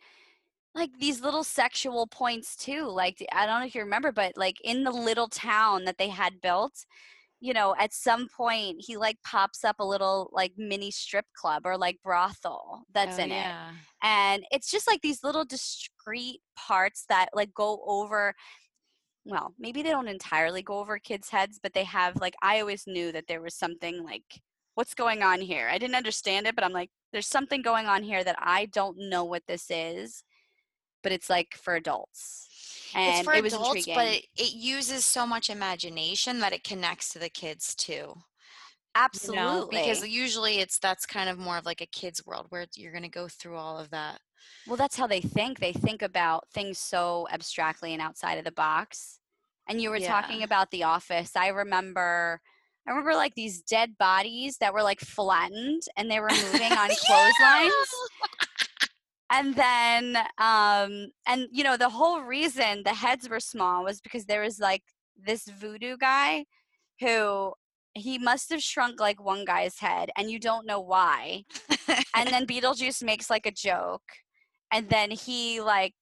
like 0.75 0.91
these 0.99 1.21
little 1.21 1.43
sexual 1.43 2.07
points 2.07 2.55
too. 2.55 2.87
Like 2.87 3.23
I 3.31 3.45
don't 3.45 3.59
know 3.59 3.65
if 3.65 3.75
you 3.75 3.81
remember, 3.81 4.11
but 4.11 4.33
like 4.37 4.57
in 4.63 4.83
the 4.83 4.91
little 4.91 5.27
town 5.27 5.85
that 5.85 5.97
they 5.97 6.09
had 6.09 6.41
built, 6.41 6.85
you 7.39 7.53
know, 7.53 7.75
at 7.79 7.93
some 7.93 8.27
point 8.35 8.77
he 8.79 8.97
like 8.97 9.17
pops 9.23 9.63
up 9.63 9.77
a 9.79 9.85
little 9.85 10.29
like 10.33 10.53
mini 10.57 10.91
strip 10.91 11.25
club 11.35 11.63
or 11.65 11.77
like 11.77 11.99
brothel 12.03 12.83
that's 12.93 13.19
Oh, 13.19 13.23
in 13.23 13.31
it. 13.31 13.47
and 14.01 14.43
it's 14.51 14.71
just 14.71 14.87
like 14.87 15.01
these 15.01 15.23
little 15.23 15.45
discrete 15.45 16.41
parts 16.57 17.05
that 17.09 17.29
like 17.33 17.53
go 17.53 17.81
over 17.85 18.33
well 19.25 19.53
maybe 19.57 19.81
they 19.81 19.89
don't 19.89 20.07
entirely 20.09 20.61
go 20.61 20.79
over 20.79 20.99
kids 20.99 21.29
heads 21.29 21.59
but 21.61 21.73
they 21.73 21.83
have 21.85 22.15
like 22.19 22.33
i 22.41 22.59
always 22.59 22.83
knew 22.87 23.11
that 23.11 23.25
there 23.27 23.41
was 23.41 23.55
something 23.55 24.03
like 24.03 24.41
what's 24.75 24.93
going 24.93 25.23
on 25.23 25.39
here 25.39 25.69
i 25.69 25.77
didn't 25.77 25.95
understand 25.95 26.45
it 26.45 26.55
but 26.55 26.63
i'm 26.63 26.73
like 26.73 26.89
there's 27.13 27.27
something 27.27 27.61
going 27.61 27.85
on 27.87 28.03
here 28.03 28.23
that 28.23 28.35
i 28.39 28.65
don't 28.67 28.97
know 28.97 29.23
what 29.23 29.43
this 29.47 29.67
is 29.69 30.23
but 31.03 31.11
it's 31.11 31.29
like 31.29 31.55
for 31.55 31.75
adults 31.75 32.47
and 32.95 33.15
it's 33.15 33.25
for 33.25 33.33
it 33.33 33.43
was 33.43 33.53
adults, 33.53 33.87
intriguing 33.87 33.95
but 33.95 34.07
it, 34.07 34.25
it 34.37 34.53
uses 34.53 35.05
so 35.05 35.25
much 35.25 35.49
imagination 35.49 36.39
that 36.39 36.53
it 36.53 36.63
connects 36.63 37.11
to 37.13 37.19
the 37.19 37.29
kids 37.29 37.75
too. 37.75 37.93
you 37.93 38.15
absolutely 38.95 39.77
know? 39.77 39.83
because 39.83 40.07
usually 40.07 40.59
it's 40.59 40.79
that's 40.79 41.05
kind 41.05 41.29
of 41.29 41.37
more 41.37 41.57
of 41.57 41.65
like 41.65 41.81
a 41.81 41.85
kid's 41.87 42.25
world 42.25 42.47
where 42.49 42.65
you're 42.75 42.91
going 42.91 43.03
to 43.03 43.09
go 43.09 43.27
through 43.27 43.57
all 43.57 43.77
of 43.77 43.89
that. 43.91 44.19
Well, 44.67 44.77
that's 44.77 44.97
how 44.97 45.07
they 45.07 45.21
think. 45.21 45.59
They 45.59 45.73
think 45.73 46.01
about 46.01 46.49
things 46.49 46.77
so 46.77 47.27
abstractly 47.31 47.93
and 47.93 48.01
outside 48.01 48.37
of 48.37 48.45
the 48.45 48.51
box. 48.51 49.19
And 49.67 49.81
you 49.81 49.89
were 49.89 49.99
talking 49.99 50.43
about 50.43 50.71
The 50.71 50.83
Office. 50.83 51.37
I 51.37 51.47
remember 51.47 52.41
I 52.85 52.91
remember 52.91 53.15
like 53.15 53.33
these 53.35 53.61
dead 53.61 53.97
bodies 53.97 54.57
that 54.57 54.73
were 54.73 54.83
like 54.83 54.99
flattened 54.99 55.83
and 55.95 56.11
they 56.11 56.19
were 56.19 56.29
moving 56.29 56.71
on 56.71 56.89
clotheslines. 57.05 57.73
And 59.29 59.55
then 59.55 60.17
um 60.37 61.07
and 61.27 61.47
you 61.51 61.63
know 61.63 61.77
the 61.77 61.89
whole 61.89 62.21
reason 62.21 62.83
the 62.83 62.93
heads 62.93 63.27
were 63.29 63.39
small 63.39 63.83
was 63.83 63.99
because 64.01 64.25
there 64.25 64.41
was 64.41 64.59
like 64.59 64.83
this 65.17 65.45
voodoo 65.45 65.97
guy 65.97 66.45
who 66.99 67.53
he 67.95 68.17
must 68.17 68.49
have 68.51 68.61
shrunk 68.61 68.99
like 68.99 69.23
one 69.23 69.45
guy's 69.45 69.79
head 69.79 70.09
and 70.17 70.29
you 70.29 70.39
don't 70.39 70.65
know 70.65 70.79
why 70.79 71.43
and 72.15 72.29
then 72.29 72.45
Beetlejuice 72.47 73.03
makes 73.03 73.29
like 73.29 73.45
a 73.45 73.51
joke, 73.51 74.03
and 74.71 74.89
then 74.89 75.11
he 75.11 75.61
like 75.61 75.93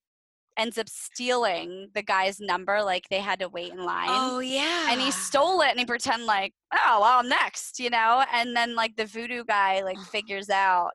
ends 0.57 0.77
up 0.77 0.89
stealing 0.89 1.89
the 1.93 2.03
guy's 2.03 2.39
number, 2.39 2.81
like 2.83 3.05
they 3.09 3.19
had 3.19 3.39
to 3.39 3.49
wait 3.49 3.71
in 3.71 3.83
line. 3.83 4.07
oh 4.09 4.39
yeah. 4.39 4.91
And 4.91 4.99
he 4.99 5.11
stole 5.11 5.61
it 5.61 5.69
and 5.69 5.79
he 5.79 5.85
pretend 5.85 6.25
like, 6.25 6.53
oh, 6.73 6.99
well, 7.01 7.19
I'm 7.19 7.29
next, 7.29 7.79
you 7.79 7.89
know? 7.89 8.23
And 8.33 8.55
then 8.55 8.75
like 8.75 8.95
the 8.95 9.05
voodoo 9.05 9.43
guy 9.45 9.81
like 9.81 9.99
figures 9.99 10.49
out, 10.49 10.91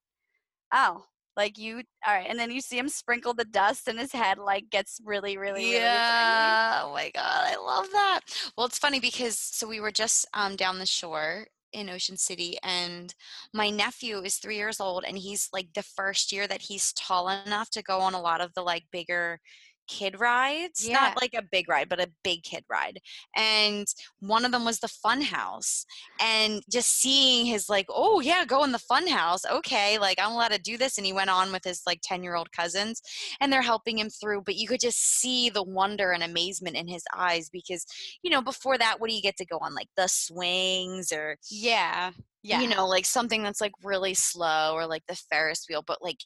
oh, 0.73 1.05
like 1.37 1.59
you, 1.59 1.83
all 2.07 2.15
right. 2.15 2.27
And 2.29 2.39
then 2.39 2.51
you 2.51 2.61
see 2.61 2.79
him 2.79 2.89
sprinkle 2.89 3.35
the 3.35 3.45
dust 3.45 3.89
and 3.89 3.99
his 3.99 4.13
head 4.13 4.39
like 4.39 4.71
gets 4.71 5.01
really, 5.05 5.37
really, 5.37 5.63
really 5.63 5.75
yeah. 5.75 6.83
oh 6.85 6.93
my 6.93 7.11
god, 7.11 7.47
I 7.47 7.57
love 7.57 7.87
that. 7.93 8.21
Well, 8.57 8.67
it's 8.67 8.79
funny 8.79 9.01
because 9.01 9.39
so 9.39 9.69
we 9.69 9.81
were 9.81 9.93
just 9.93 10.27
um 10.35 10.57
down 10.57 10.79
the 10.79 10.87
shore 10.87 11.47
in 11.73 11.91
Ocean 11.91 12.17
City 12.17 12.57
and 12.63 13.15
my 13.53 13.69
nephew 13.69 14.19
is 14.23 14.37
3 14.37 14.57
years 14.57 14.81
old 14.81 15.05
and 15.07 15.19
he's 15.19 15.49
like 15.53 15.69
the 15.75 15.83
first 15.83 16.33
year 16.33 16.47
that 16.47 16.63
he's 16.63 16.93
tall 16.95 17.29
enough 17.29 17.71
to 17.71 17.83
go 17.83 17.99
on 18.01 18.15
a 18.15 18.21
lot 18.21 18.41
of 18.41 18.55
the 18.55 18.63
like 18.63 18.85
bigger 18.91 19.41
kid 19.89 20.19
rides 20.21 20.87
Yeah. 20.87 20.95
not 20.95 21.21
like 21.21 21.35
a 21.35 21.43
big 21.43 21.69
ride 21.69 21.89
but 21.89 22.01
a 22.01 22.11
big 22.25 22.43
kid 22.43 22.65
ride 22.71 22.99
and 23.37 23.87
one 24.21 24.45
of 24.45 24.53
them 24.53 24.65
was 24.65 24.79
the 24.81 24.89
fun 24.89 25.21
house 25.23 25.85
and 26.21 26.63
just 26.71 27.01
seeing 27.01 27.47
his 27.47 27.69
like 27.69 27.87
oh 27.89 28.21
yeah 28.21 28.45
go 28.45 28.65
in 28.65 28.73
the 28.73 28.79
fun 28.79 29.07
house 29.07 29.43
okay 29.51 29.99
like 29.99 30.19
i'm 30.21 30.33
allowed 30.33 30.49
to 30.53 30.59
do 30.59 30.77
this 30.77 30.97
and 30.99 31.07
he 31.07 31.13
went 31.13 31.31
on 31.31 31.53
with 31.53 31.65
his 31.65 31.83
like 31.87 32.01
10 32.03 32.23
year 32.23 32.35
old 32.35 32.51
cousins 32.53 33.01
and 33.41 33.53
they're 33.53 33.63
helping 33.63 33.99
him 33.99 34.11
through 34.11 34.43
but 34.43 34.57
you 34.57 34.67
could 34.69 34.81
just 34.81 34.99
see 35.21 35.51
the 35.51 35.63
wonder 35.63 36.13
and 36.13 36.23
amazement 36.23 36.77
in 36.77 36.89
his 36.89 37.05
eyes 37.17 37.49
because 37.51 37.87
you 38.23 38.31
know 38.31 38.43
before 38.43 38.79
that 38.79 39.01
what 39.01 39.09
do 39.11 39.17
you 39.17 39.23
get 39.23 39.37
to 39.37 39.47
go 39.47 39.59
on 39.59 39.75
like 39.75 39.89
the 39.97 40.07
swings 40.09 41.13
or 41.13 41.37
Yeah. 41.51 42.11
Yeah. 42.43 42.61
you 42.61 42.69
know 42.69 42.87
like 42.87 43.05
something 43.07 43.43
that's 43.43 43.61
like 43.61 43.73
really 43.83 44.15
slow 44.15 44.73
or 44.75 44.87
like 44.87 45.03
the 45.09 45.17
ferris 45.31 45.67
wheel 45.69 45.83
but 45.87 46.03
like 46.03 46.19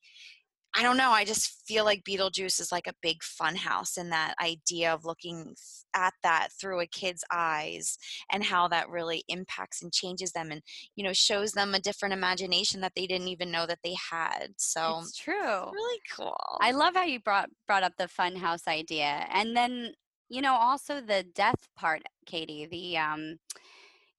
I 0.76 0.82
don't 0.82 0.96
know. 0.96 1.10
I 1.10 1.24
just 1.24 1.66
feel 1.66 1.84
like 1.84 2.04
Beetlejuice 2.04 2.60
is 2.60 2.70
like 2.70 2.86
a 2.86 2.94
big 3.02 3.22
fun 3.22 3.56
house 3.56 3.96
and 3.96 4.12
that 4.12 4.34
idea 4.40 4.92
of 4.92 5.04
looking 5.04 5.54
at 5.94 6.14
that 6.22 6.48
through 6.60 6.80
a 6.80 6.86
kid's 6.86 7.24
eyes 7.32 7.98
and 8.32 8.44
how 8.44 8.68
that 8.68 8.88
really 8.88 9.24
impacts 9.28 9.82
and 9.82 9.92
changes 9.92 10.30
them 10.30 10.52
and, 10.52 10.62
you 10.94 11.02
know, 11.02 11.12
shows 11.12 11.52
them 11.52 11.74
a 11.74 11.80
different 11.80 12.14
imagination 12.14 12.80
that 12.82 12.92
they 12.94 13.06
didn't 13.06 13.28
even 13.28 13.50
know 13.50 13.66
that 13.66 13.80
they 13.82 13.96
had. 14.10 14.48
So 14.58 15.00
it's 15.00 15.16
true. 15.16 15.34
It's 15.34 15.72
really 15.74 16.00
cool. 16.16 16.58
I 16.60 16.70
love 16.70 16.94
how 16.94 17.04
you 17.04 17.18
brought 17.18 17.50
brought 17.66 17.82
up 17.82 17.94
the 17.98 18.08
fun 18.08 18.36
house 18.36 18.68
idea. 18.68 19.26
And 19.32 19.56
then, 19.56 19.94
you 20.28 20.40
know, 20.40 20.54
also 20.54 21.00
the 21.00 21.24
death 21.34 21.68
part, 21.76 22.02
Katie, 22.26 22.66
the 22.70 22.96
um 22.96 23.38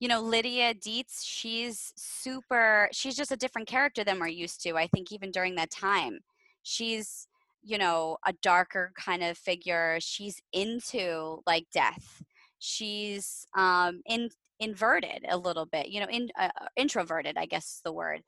you 0.02 0.08
know, 0.08 0.20
Lydia 0.20 0.74
Deetz, 0.74 1.22
she's 1.22 1.94
super, 1.96 2.90
she's 2.92 3.16
just 3.16 3.32
a 3.32 3.38
different 3.38 3.68
character 3.68 4.04
than 4.04 4.20
we're 4.20 4.30
used 4.30 4.64
to, 4.64 4.76
I 4.76 4.88
think, 4.88 5.12
even 5.12 5.30
during 5.30 5.54
that 5.56 5.70
time. 5.70 6.22
She's, 6.64 7.28
you 7.64 7.78
know, 7.78 8.18
a 8.26 8.34
darker 8.42 8.92
kind 8.98 9.24
of 9.24 9.38
figure. 9.38 9.98
She's 10.00 10.42
into 10.54 11.42
like 11.46 11.66
death. 11.74 12.24
She's 12.60 13.46
um, 13.56 14.02
in, 14.06 14.30
inverted 14.60 15.26
a 15.30 15.38
little 15.38 15.66
bit, 15.66 15.90
you 15.90 16.00
know, 16.00 16.08
in, 16.08 16.30
uh, 16.40 16.50
introverted, 16.76 17.38
I 17.38 17.46
guess 17.46 17.66
is 17.66 17.82
the 17.84 17.94
word. 17.94 18.22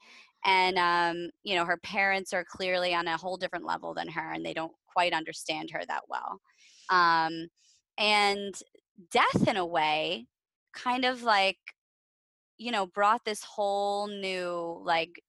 And, 0.46 0.78
um, 0.78 1.30
you 1.44 1.56
know, 1.56 1.66
her 1.66 1.78
parents 1.78 2.34
are 2.34 2.44
clearly 2.44 2.94
on 2.94 3.08
a 3.08 3.18
whole 3.18 3.38
different 3.38 3.66
level 3.66 3.94
than 3.94 4.10
her 4.10 4.34
and 4.34 4.46
they 4.46 4.54
don't 4.54 4.74
quite 4.92 5.14
understand 5.14 5.72
her 5.72 5.82
that 5.88 6.04
well. 6.10 6.40
Um, 6.90 7.48
and 7.98 8.54
death, 9.12 9.48
in 9.48 9.58
a 9.58 9.66
way, 9.66 10.28
kind 10.74 11.06
of 11.06 11.24
like 11.24 11.58
you 12.58 12.72
know 12.72 12.86
brought 12.86 13.26
this 13.26 13.44
whole 13.44 14.08
new 14.08 14.82
like 14.84 15.22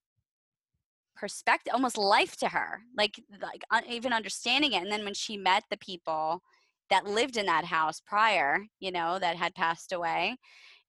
perspective 1.17 1.73
almost 1.73 1.99
life 1.99 2.37
to 2.37 2.49
her 2.49 2.83
like 2.97 3.21
like 3.41 3.63
even 3.89 4.13
understanding 4.13 4.73
it 4.73 4.83
and 4.83 4.91
then 4.91 5.05
when 5.05 5.15
she 5.15 5.37
met 5.37 5.63
the 5.71 5.77
people 5.79 6.43
that 6.91 7.07
lived 7.07 7.37
in 7.37 7.47
that 7.47 7.65
house 7.65 8.01
prior 8.01 8.67
you 8.81 8.91
know 8.91 9.19
that 9.19 9.37
had 9.37 9.55
passed 9.55 9.93
away 9.93 10.37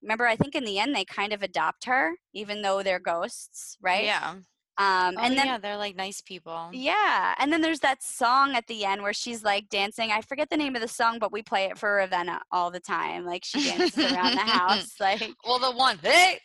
remember 0.02 0.26
i 0.26 0.36
think 0.36 0.54
in 0.54 0.64
the 0.64 0.78
end 0.78 0.94
they 0.94 1.04
kind 1.04 1.32
of 1.32 1.42
adopt 1.42 1.84
her 1.84 2.12
even 2.32 2.62
though 2.62 2.82
they're 2.82 3.00
ghosts 3.00 3.76
right 3.80 4.04
yeah 4.04 4.34
um, 4.78 5.14
oh, 5.16 5.22
and 5.22 5.38
then 5.38 5.46
yeah, 5.46 5.56
they're 5.58 5.78
like 5.78 5.96
nice 5.96 6.20
people. 6.20 6.68
Yeah, 6.70 7.34
and 7.38 7.50
then 7.50 7.62
there's 7.62 7.80
that 7.80 8.02
song 8.02 8.54
at 8.54 8.66
the 8.66 8.84
end 8.84 9.00
where 9.00 9.14
she's 9.14 9.42
like 9.42 9.70
dancing. 9.70 10.12
I 10.12 10.20
forget 10.20 10.50
the 10.50 10.56
name 10.58 10.76
of 10.76 10.82
the 10.82 10.88
song, 10.88 11.18
but 11.18 11.32
we 11.32 11.42
play 11.42 11.64
it 11.64 11.78
for 11.78 11.94
Ravenna 11.94 12.42
all 12.52 12.70
the 12.70 12.80
time. 12.80 13.24
Like 13.24 13.42
she 13.42 13.70
dances 13.70 14.12
around 14.12 14.34
the 14.34 14.40
house. 14.40 14.96
Like 15.00 15.32
well, 15.46 15.58
the 15.58 15.72
one 15.72 15.98
hey, 16.02 16.40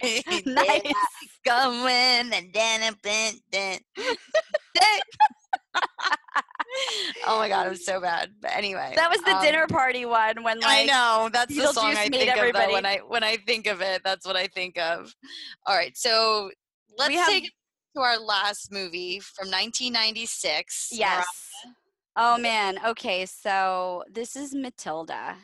nice. 0.46 0.92
Going 1.44 2.32
and 2.32 2.52
then 2.52 2.94
then 3.02 3.78
oh 7.26 7.38
my 7.38 7.48
god, 7.48 7.66
I'm 7.66 7.76
so 7.76 8.00
bad. 8.00 8.30
But 8.40 8.52
anyway, 8.54 8.92
that 8.96 9.10
was 9.10 9.20
the 9.22 9.36
um, 9.36 9.42
dinner 9.42 9.66
party 9.66 10.04
one 10.04 10.42
when 10.42 10.60
like 10.60 10.66
I 10.66 10.84
know 10.84 11.30
that's 11.32 11.54
the 11.54 11.72
song 11.72 11.96
I 11.96 12.08
think 12.08 12.28
everybody. 12.28 12.66
of. 12.66 12.72
when 12.72 12.86
I 12.86 12.98
when 12.98 13.24
I 13.24 13.36
think 13.36 13.66
of 13.66 13.80
it, 13.80 14.02
that's 14.04 14.26
what 14.26 14.36
I 14.36 14.46
think 14.48 14.78
of. 14.78 15.14
All 15.66 15.74
right, 15.76 15.96
so 15.96 16.50
let's 16.98 17.14
have, 17.14 17.28
take 17.28 17.46
it 17.46 17.52
to 17.96 18.02
our 18.02 18.18
last 18.18 18.70
movie 18.70 19.20
from 19.20 19.48
1996. 19.48 20.90
Yes. 20.92 21.26
Oh 22.16 22.36
man. 22.36 22.78
Okay, 22.84 23.26
so 23.26 24.04
this 24.10 24.36
is 24.36 24.54
Matilda. 24.54 25.36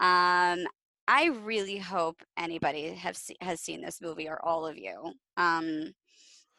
Um, 0.00 0.66
I 1.06 1.26
really 1.26 1.78
hope 1.78 2.22
anybody 2.38 2.94
have 2.94 3.16
se- 3.16 3.36
has 3.40 3.60
seen 3.60 3.82
this 3.82 4.00
movie 4.00 4.28
or 4.28 4.42
all 4.44 4.66
of 4.66 4.78
you. 4.78 5.12
Um, 5.36 5.92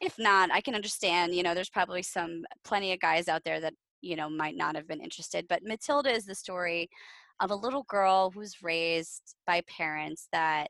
if 0.00 0.18
not, 0.18 0.50
I 0.52 0.60
can 0.60 0.74
understand. 0.74 1.34
You 1.34 1.42
know, 1.42 1.54
there's 1.54 1.70
probably 1.70 2.02
some 2.02 2.44
plenty 2.64 2.92
of 2.92 3.00
guys 3.00 3.28
out 3.28 3.42
there 3.44 3.60
that 3.60 3.74
you 4.02 4.16
know 4.16 4.28
might 4.30 4.56
not 4.56 4.76
have 4.76 4.86
been 4.88 5.00
interested. 5.00 5.46
But 5.48 5.62
Matilda 5.64 6.10
is 6.10 6.26
the 6.26 6.34
story 6.34 6.88
of 7.40 7.50
a 7.50 7.56
little 7.56 7.84
girl 7.84 8.30
who's 8.30 8.62
raised 8.62 9.34
by 9.46 9.62
parents 9.68 10.28
that 10.32 10.68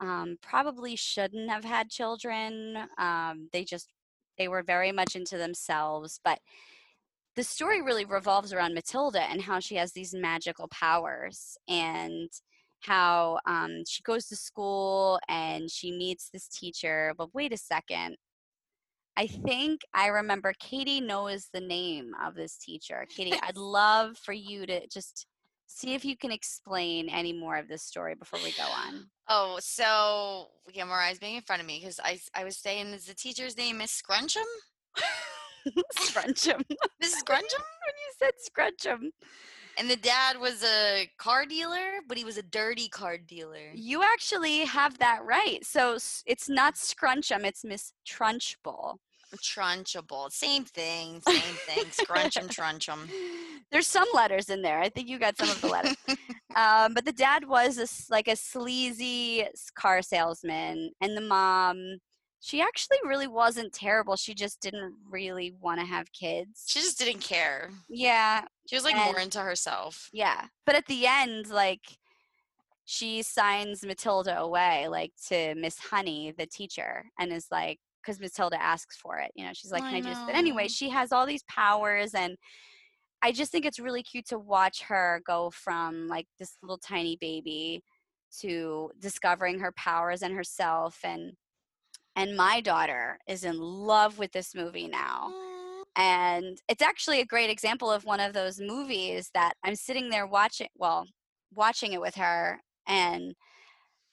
um, 0.00 0.36
probably 0.42 0.96
shouldn't 0.96 1.50
have 1.50 1.64
had 1.64 1.90
children. 1.90 2.76
Um, 2.98 3.48
they 3.52 3.64
just 3.64 3.88
they 4.38 4.48
were 4.48 4.62
very 4.62 4.92
much 4.92 5.16
into 5.16 5.36
themselves, 5.36 6.20
but 6.24 6.38
the 7.36 7.44
story 7.44 7.82
really 7.82 8.04
revolves 8.04 8.52
around 8.52 8.74
Matilda 8.74 9.22
and 9.22 9.42
how 9.42 9.60
she 9.60 9.76
has 9.76 9.92
these 9.92 10.14
magical 10.14 10.68
powers 10.68 11.56
and 11.68 12.28
how 12.82 13.38
um, 13.46 13.82
she 13.86 14.02
goes 14.02 14.26
to 14.26 14.36
school 14.36 15.18
and 15.28 15.70
she 15.70 15.90
meets 15.90 16.30
this 16.30 16.48
teacher. 16.48 17.14
But 17.16 17.34
wait 17.34 17.52
a 17.52 17.56
second, 17.56 18.16
I 19.16 19.26
think 19.26 19.82
I 19.92 20.08
remember 20.08 20.54
Katie 20.58 21.00
knows 21.00 21.48
the 21.52 21.60
name 21.60 22.12
of 22.24 22.34
this 22.34 22.56
teacher. 22.56 23.06
Katie, 23.14 23.38
I'd 23.42 23.56
love 23.56 24.16
for 24.16 24.32
you 24.32 24.66
to 24.66 24.86
just 24.88 25.26
see 25.66 25.94
if 25.94 26.04
you 26.04 26.16
can 26.16 26.32
explain 26.32 27.08
any 27.08 27.32
more 27.32 27.56
of 27.56 27.68
this 27.68 27.82
story 27.82 28.14
before 28.14 28.40
we 28.42 28.52
go 28.52 28.64
on. 28.64 29.06
Oh, 29.28 29.58
so 29.60 30.48
yeah, 30.72 30.84
Mariah's 30.84 31.18
being 31.18 31.36
in 31.36 31.42
front 31.42 31.60
of 31.60 31.66
me 31.66 31.78
because 31.80 32.00
I 32.02 32.18
I 32.34 32.44
was 32.44 32.56
saying 32.56 32.88
is 32.88 33.06
the 33.06 33.14
teacher's 33.14 33.56
name 33.56 33.78
Miss 33.78 34.02
Scrunchum? 34.02 34.44
Scrunchum. 35.96 36.62
Miss 37.00 37.22
Scrunchum? 37.22 37.62
when 37.84 37.96
you 38.00 38.12
said 38.18 38.32
Scrunchum. 38.48 39.10
And 39.80 39.88
the 39.88 39.96
dad 39.96 40.38
was 40.38 40.62
a 40.62 41.08
car 41.16 41.46
dealer, 41.46 42.02
but 42.06 42.18
he 42.18 42.24
was 42.24 42.36
a 42.36 42.42
dirty 42.42 42.86
car 42.86 43.16
dealer. 43.16 43.70
You 43.72 44.02
actually 44.02 44.66
have 44.66 44.98
that 44.98 45.24
right. 45.24 45.64
So 45.64 45.94
it's 46.26 46.50
not 46.50 46.74
Scrunchum, 46.74 47.44
it's 47.44 47.64
Miss 47.64 47.94
Trunchbull. 48.06 48.98
Trunchable. 49.36 50.30
Same 50.30 50.64
thing. 50.64 51.22
Same 51.26 51.56
thing. 51.66 51.84
Scrunchum, 51.86 52.48
trunchum. 52.54 53.08
There's 53.72 53.86
some 53.86 54.08
letters 54.12 54.50
in 54.50 54.60
there. 54.60 54.80
I 54.80 54.90
think 54.90 55.08
you 55.08 55.18
got 55.18 55.38
some 55.38 55.48
of 55.48 55.58
the 55.62 55.68
letters. 55.68 55.96
um, 56.56 56.92
but 56.92 57.06
the 57.06 57.12
dad 57.12 57.48
was 57.48 57.78
a, 57.78 58.12
like 58.12 58.28
a 58.28 58.36
sleazy 58.36 59.46
car 59.76 60.02
salesman, 60.02 60.90
and 61.00 61.16
the 61.16 61.22
mom, 61.22 62.00
she 62.40 62.60
actually 62.62 62.96
really 63.04 63.28
wasn't 63.28 63.72
terrible. 63.72 64.16
She 64.16 64.34
just 64.34 64.60
didn't 64.60 64.94
really 65.10 65.54
want 65.60 65.78
to 65.78 65.86
have 65.86 66.10
kids. 66.12 66.64
She 66.66 66.80
just 66.80 66.98
didn't 66.98 67.20
care. 67.20 67.70
Yeah. 67.88 68.44
She 68.66 68.74
was 68.74 68.84
like 68.84 68.96
and, 68.96 69.12
more 69.12 69.20
into 69.20 69.40
herself. 69.40 70.08
Yeah. 70.12 70.46
But 70.64 70.74
at 70.74 70.86
the 70.86 71.06
end, 71.06 71.50
like, 71.50 71.82
she 72.86 73.22
signs 73.22 73.84
Matilda 73.84 74.40
away, 74.40 74.88
like 74.88 75.12
to 75.28 75.54
Miss 75.54 75.78
Honey, 75.78 76.32
the 76.36 76.46
teacher, 76.46 77.04
and 77.20 77.32
is 77.32 77.46
like, 77.50 77.78
because 78.02 78.18
Matilda 78.18 78.60
asks 78.60 78.96
for 78.96 79.18
it. 79.18 79.30
You 79.34 79.44
know, 79.44 79.52
she's 79.52 79.70
like, 79.70 79.82
"Can 79.82 79.94
I, 79.94 79.98
I 79.98 80.00
this?" 80.00 80.18
But 80.26 80.34
anyway, 80.34 80.66
she 80.66 80.88
has 80.88 81.12
all 81.12 81.26
these 81.26 81.44
powers, 81.44 82.14
and 82.14 82.36
I 83.22 83.30
just 83.30 83.52
think 83.52 83.64
it's 83.64 83.78
really 83.78 84.02
cute 84.02 84.26
to 84.28 84.38
watch 84.38 84.82
her 84.82 85.20
go 85.26 85.50
from 85.50 86.08
like 86.08 86.26
this 86.38 86.56
little 86.62 86.78
tiny 86.78 87.16
baby 87.20 87.82
to 88.40 88.90
discovering 88.98 89.60
her 89.60 89.72
powers 89.76 90.22
and 90.22 90.34
herself 90.34 90.98
and 91.04 91.32
and 92.16 92.36
my 92.36 92.60
daughter 92.60 93.18
is 93.28 93.44
in 93.44 93.58
love 93.58 94.18
with 94.18 94.32
this 94.32 94.54
movie 94.54 94.88
now. 94.88 95.32
And 95.96 96.60
it's 96.68 96.82
actually 96.82 97.20
a 97.20 97.26
great 97.26 97.50
example 97.50 97.90
of 97.90 98.04
one 98.04 98.20
of 98.20 98.32
those 98.32 98.60
movies 98.60 99.30
that 99.34 99.54
i'm 99.64 99.74
sitting 99.74 100.08
there 100.08 100.26
watching 100.26 100.68
well 100.76 101.06
watching 101.52 101.92
it 101.92 102.00
with 102.00 102.14
her 102.14 102.60
and 102.86 103.34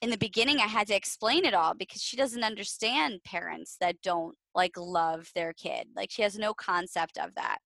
in 0.01 0.09
the 0.09 0.17
beginning 0.17 0.57
i 0.57 0.65
had 0.67 0.87
to 0.87 0.95
explain 0.95 1.45
it 1.45 1.53
all 1.53 1.75
because 1.75 2.01
she 2.01 2.17
doesn't 2.17 2.43
understand 2.43 3.23
parents 3.23 3.77
that 3.79 4.01
don't 4.01 4.35
like 4.55 4.75
love 4.75 5.29
their 5.35 5.53
kid. 5.53 5.87
Like 5.95 6.09
she 6.11 6.23
has 6.23 6.37
no 6.37 6.53
concept 6.53 7.19
of 7.19 7.35
that. 7.35 7.59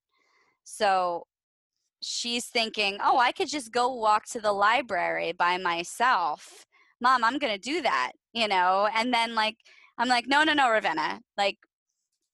So 0.66 1.26
she's 2.02 2.48
thinking 2.48 2.98
oh 3.04 3.18
i 3.18 3.32
could 3.32 3.48
just 3.48 3.72
go 3.72 3.94
walk 3.94 4.26
to 4.26 4.42
the 4.42 4.52
library 4.52 5.32
by 5.32 5.58
myself. 5.58 6.66
Mom 7.00 7.24
i'm 7.24 7.38
gonna 7.38 7.58
do 7.58 7.82
that 7.82 8.12
you 8.34 8.48
know? 8.48 8.88
And 8.96 9.14
then 9.14 9.36
like 9.36 9.58
i'm 9.98 10.08
like 10.08 10.28
no 10.28 10.44
no 10.44 10.54
no 10.54 10.70
ravenna 10.70 11.20
like 11.38 11.58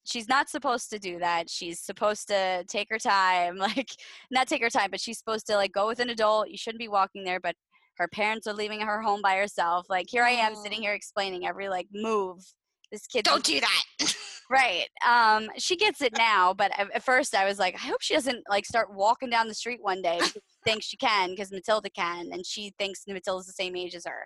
she's 0.07 0.29
not 0.29 0.49
supposed 0.49 0.89
to 0.89 0.99
do 0.99 1.19
that. 1.19 1.49
She's 1.49 1.79
supposed 1.79 2.27
to 2.29 2.63
take 2.67 2.87
her 2.89 2.97
time 2.97 3.57
like 3.57 3.91
not 4.31 4.47
take 4.47 4.63
her 4.63 4.69
time 4.69 4.89
but 4.89 5.01
she's 5.01 5.17
supposed 5.17 5.45
to 5.47 5.55
like 5.55 5.73
go 5.73 5.87
with 5.87 5.99
an 5.99 6.09
adult. 6.09 6.49
You 6.49 6.57
shouldn't 6.57 6.79
be 6.79 6.87
walking 6.87 7.23
there 7.23 7.39
but 7.39 7.55
her 7.97 8.07
parents 8.07 8.47
are 8.47 8.53
leaving 8.53 8.81
her 8.81 9.01
home 9.01 9.21
by 9.21 9.35
herself. 9.35 9.87
Like 9.89 10.07
here 10.09 10.23
i 10.23 10.31
am 10.31 10.55
sitting 10.55 10.81
here 10.81 10.93
explaining 10.93 11.45
every 11.45 11.69
like 11.69 11.87
move 11.93 12.43
this 12.91 13.05
kid 13.05 13.25
don't 13.25 13.43
do 13.43 13.59
that. 13.59 14.13
Right 14.49 14.87
um 15.05 15.49
she 15.57 15.75
gets 15.75 16.01
it 16.01 16.17
now 16.17 16.53
but 16.53 16.71
at, 16.79 17.03
first 17.03 17.35
i 17.35 17.43
was 17.43 17.59
like 17.59 17.75
i 17.75 17.79
hope 17.79 18.01
she 18.01 18.13
doesn't 18.13 18.45
like 18.49 18.65
start 18.65 18.87
walking 18.93 19.29
down 19.29 19.49
the 19.49 19.53
street 19.53 19.79
one 19.81 20.01
day 20.01 20.21
thinks 20.63 20.85
she 20.85 20.95
can 20.95 21.31
because 21.31 21.51
matilda 21.51 21.89
can 21.89 22.29
and 22.31 22.45
she 22.45 22.71
thinks 22.79 23.03
matilda's 23.05 23.45
the 23.45 23.51
same 23.51 23.75
age 23.75 23.93
as 23.93 24.05
her 24.05 24.25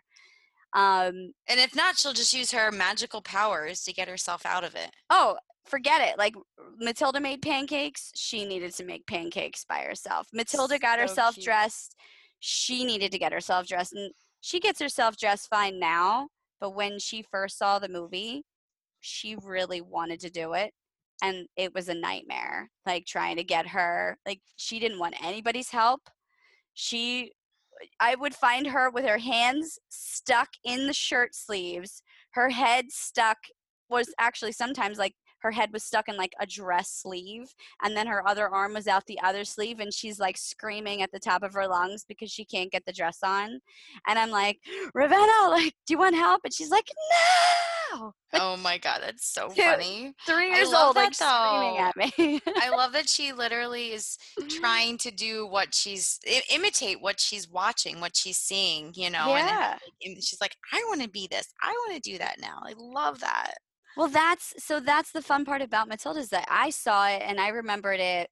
um 0.74 1.34
and 1.48 1.60
if 1.60 1.76
not 1.76 1.98
she'll 1.98 2.14
just 2.14 2.34
use 2.34 2.52
her 2.52 2.72
magical 2.72 3.22
powers 3.22 3.84
to 3.84 3.94
get 3.94 4.08
herself 4.08 4.46
out 4.46 4.64
of 4.64 4.76
it. 4.76 4.92
Oh 5.10 5.38
forget 5.66 6.02
it 6.02 6.18
like 6.18 6.34
matilda 6.80 7.20
made 7.20 7.42
pancakes 7.42 8.12
she 8.16 8.46
needed 8.46 8.74
to 8.74 8.84
make 8.84 9.06
pancakes 9.06 9.64
by 9.66 9.80
herself. 9.80 10.28
Matilda 10.34 10.80
got 10.80 10.98
so 10.98 11.02
herself 11.02 11.36
cute. 11.36 11.46
dressed 11.46 11.96
she 12.40 12.84
needed 12.84 13.12
to 13.12 13.20
get 13.20 13.34
herself 13.34 13.68
dressed 13.68 13.94
and 13.94 14.12
she 14.42 14.60
gets 14.60 14.82
herself 14.82 15.18
dressed 15.18 15.50
fine 15.50 15.80
now 15.80 16.30
but 16.60 16.76
when 16.76 16.98
she 17.00 17.22
first 17.22 17.58
saw 17.58 17.78
the 17.78 17.90
movie 17.90 18.44
she 19.00 19.36
really 19.44 19.82
wanted 19.82 20.20
to 20.20 20.30
do 20.30 20.54
it 20.54 20.74
and 21.22 21.48
it 21.56 21.74
was 21.74 21.88
a 21.90 21.94
nightmare 21.94 22.70
like 22.86 23.06
trying 23.06 23.38
to 23.38 23.44
get 23.44 23.68
her 23.68 24.18
like 24.26 24.42
she 24.56 24.80
didn't 24.80 25.00
want 25.00 25.16
anybody's 25.24 25.70
help. 25.70 26.02
She 26.74 27.32
i 28.00 28.16
would 28.16 28.34
find 28.34 28.68
her 28.68 28.90
with 28.90 29.06
her 29.06 29.18
hands 29.18 29.80
stuck 29.90 30.50
in 30.64 30.88
the 30.88 30.94
shirt 30.94 31.36
sleeves. 31.36 32.04
Her 32.32 32.50
head 32.50 32.92
stuck 32.92 33.38
was 33.90 34.14
actually 34.20 34.54
sometimes 34.54 34.98
like 34.98 35.16
her 35.40 35.52
head 35.52 35.74
was 35.74 35.84
stuck 35.84 36.08
in 36.08 36.16
like 36.16 36.34
a 36.40 36.46
dress 36.46 36.90
sleeve 36.90 37.54
and 37.84 37.98
then 37.98 38.06
her 38.06 38.26
other 38.28 38.48
arm 38.48 38.76
was 38.76 38.88
out 38.88 39.06
the 39.08 39.20
other 39.22 39.44
sleeve 39.44 39.80
and 39.80 39.92
she's 39.92 40.20
like 40.20 40.38
screaming 40.38 41.02
at 41.02 41.12
the 41.12 41.20
top 41.20 41.42
of 41.42 41.54
her 41.54 41.68
lungs 41.68 42.06
because 42.08 42.32
she 42.32 42.46
can't 42.46 42.72
get 42.72 42.86
the 42.86 42.94
dress 42.94 43.20
on. 43.24 43.60
And 44.08 44.20
i'm 44.20 44.30
like 44.30 44.60
ravenna 44.94 45.50
like 45.50 45.74
do 45.86 45.94
you 45.94 45.98
want 45.98 46.16
help? 46.16 46.42
And 46.46 46.54
she's 46.54 46.72
like 46.72 46.88
no 47.12 47.81
like, 48.00 48.42
oh 48.42 48.58
my 48.58 48.78
god 48.78 49.00
that's 49.02 49.28
so 49.28 49.50
funny 49.50 50.14
three 50.26 50.50
years 50.50 50.74
old 50.74 50.96
like 50.96 51.14
screaming 51.14 51.78
at 51.78 51.96
me 51.96 52.42
i 52.58 52.70
love 52.76 52.94
that 52.94 53.10
she 53.10 53.34
literally 53.34 53.92
is 53.92 54.18
trying 54.50 54.98
to 54.98 55.12
do 55.12 55.48
what 55.48 55.74
she's 55.74 56.20
imitate 56.54 57.02
what 57.02 57.20
she's 57.20 57.50
watching 57.50 58.00
what 58.00 58.16
she's 58.16 58.38
seeing 58.38 58.92
you 58.96 59.10
know 59.10 59.28
yeah. 59.30 59.78
and, 60.04 60.16
and 60.16 60.24
she's 60.24 60.42
like 60.42 60.56
i 60.74 60.84
want 60.88 61.02
to 61.02 61.10
be 61.10 61.28
this 61.30 61.54
i 61.62 61.72
want 61.72 62.02
to 62.02 62.12
do 62.12 62.18
that 62.18 62.38
now 62.40 62.60
i 62.64 62.74
love 62.78 63.20
that 63.20 63.56
well, 63.98 64.08
that's 64.08 64.54
so 64.58 64.80
that's 64.80 65.12
the 65.12 65.22
fun 65.22 65.46
part 65.46 65.62
about 65.62 65.88
Matilda 65.88 66.20
is 66.20 66.30
that 66.30 66.46
I 66.50 66.70
saw 66.70 67.08
it 67.08 67.22
and 67.26 67.40
I 67.40 67.50
remembered 67.50 68.00
it, 68.00 68.30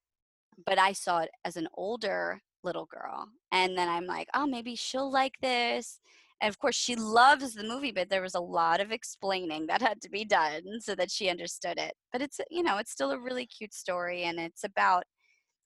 but 0.65 0.80
I 0.80 0.93
saw 0.93 1.19
it 1.19 1.30
as 1.43 1.58
an 1.58 1.67
older 1.74 2.41
little 2.63 2.86
girl. 2.86 3.28
And 3.52 3.78
then 3.78 3.89
I'm 3.89 4.06
like, 4.06 4.28
oh, 4.34 4.48
maybe 4.48 4.76
she'll 4.76 5.12
like 5.12 5.34
this. 5.41 6.00
And 6.41 6.49
of 6.49 6.58
course, 6.58 6.75
she 6.75 6.95
loves 6.95 7.54
the 7.54 7.63
movie, 7.63 7.91
but 7.91 8.10
there 8.10 8.21
was 8.21 8.36
a 8.36 8.39
lot 8.39 8.80
of 8.80 8.91
explaining 8.91 9.67
that 9.67 9.82
had 9.82 10.02
to 10.02 10.10
be 10.10 10.23
done 10.23 10.80
so 10.80 10.95
that 10.95 11.12
she 11.12 11.30
understood 11.30 11.78
it. 11.78 11.93
But 12.13 12.21
it's, 12.21 12.39
you 12.49 12.63
know, 12.63 12.78
it's 12.78 12.91
still 12.91 13.12
a 13.12 13.19
really 13.19 13.45
cute 13.45 13.73
story. 13.73 14.23
And 14.23 14.39
it's 14.39 14.63
about, 14.63 15.04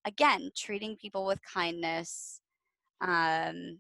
again, 0.06 0.50
treating 0.58 0.96
people 0.96 1.26
with 1.26 1.40
kindness. 1.44 2.42
Um, 3.02 3.80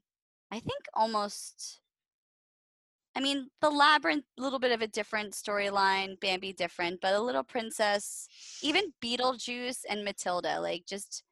I 0.51 0.59
think 0.59 0.83
almost 0.93 1.81
I 3.15 3.19
mean, 3.19 3.49
the 3.61 3.69
labyrinth, 3.69 4.25
a 4.39 4.41
little 4.41 4.59
bit 4.59 4.71
of 4.71 4.81
a 4.81 4.87
different 4.87 5.33
storyline, 5.33 6.19
Bambi 6.19 6.51
different, 6.51 6.99
but 6.99 7.13
a 7.13 7.21
little 7.21 7.43
princess, 7.43 8.27
even 8.63 8.93
Beetlejuice 9.03 9.81
and 9.87 10.03
Matilda, 10.03 10.59
like 10.59 10.85
just 10.87 11.23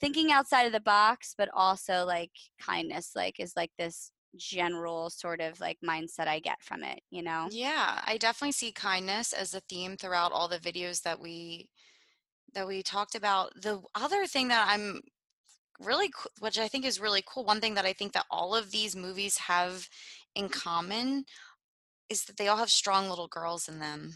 thinking 0.00 0.32
outside 0.32 0.64
of 0.64 0.72
the 0.72 0.80
box, 0.80 1.34
but 1.38 1.48
also 1.54 2.04
like 2.04 2.32
kindness, 2.60 3.12
like 3.14 3.38
is 3.38 3.52
like 3.56 3.70
this 3.78 4.10
general 4.38 5.10
sort 5.10 5.40
of 5.40 5.60
like 5.60 5.78
mindset 5.84 6.28
I 6.28 6.40
get 6.40 6.62
from 6.62 6.82
it, 6.82 7.00
you 7.10 7.22
know? 7.22 7.48
Yeah, 7.50 8.00
I 8.06 8.16
definitely 8.16 8.52
see 8.52 8.72
kindness 8.72 9.32
as 9.32 9.54
a 9.54 9.60
theme 9.60 9.96
throughout 9.96 10.32
all 10.32 10.48
the 10.48 10.58
videos 10.58 11.02
that 11.02 11.20
we 11.20 11.68
that 12.54 12.66
we 12.66 12.82
talked 12.82 13.14
about. 13.14 13.52
The 13.60 13.82
other 13.94 14.26
thing 14.26 14.48
that 14.48 14.66
I'm 14.68 15.02
really 15.80 16.10
which 16.40 16.58
I 16.58 16.68
think 16.68 16.84
is 16.84 17.00
really 17.00 17.22
cool, 17.26 17.44
one 17.44 17.60
thing 17.60 17.74
that 17.74 17.84
I 17.84 17.92
think 17.92 18.12
that 18.12 18.26
all 18.30 18.54
of 18.54 18.70
these 18.70 18.96
movies 18.96 19.38
have 19.38 19.88
in 20.34 20.48
common 20.48 21.24
is 22.08 22.24
that 22.24 22.36
they 22.36 22.48
all 22.48 22.56
have 22.56 22.70
strong 22.70 23.08
little 23.08 23.28
girls 23.28 23.68
in 23.68 23.80
them. 23.80 24.14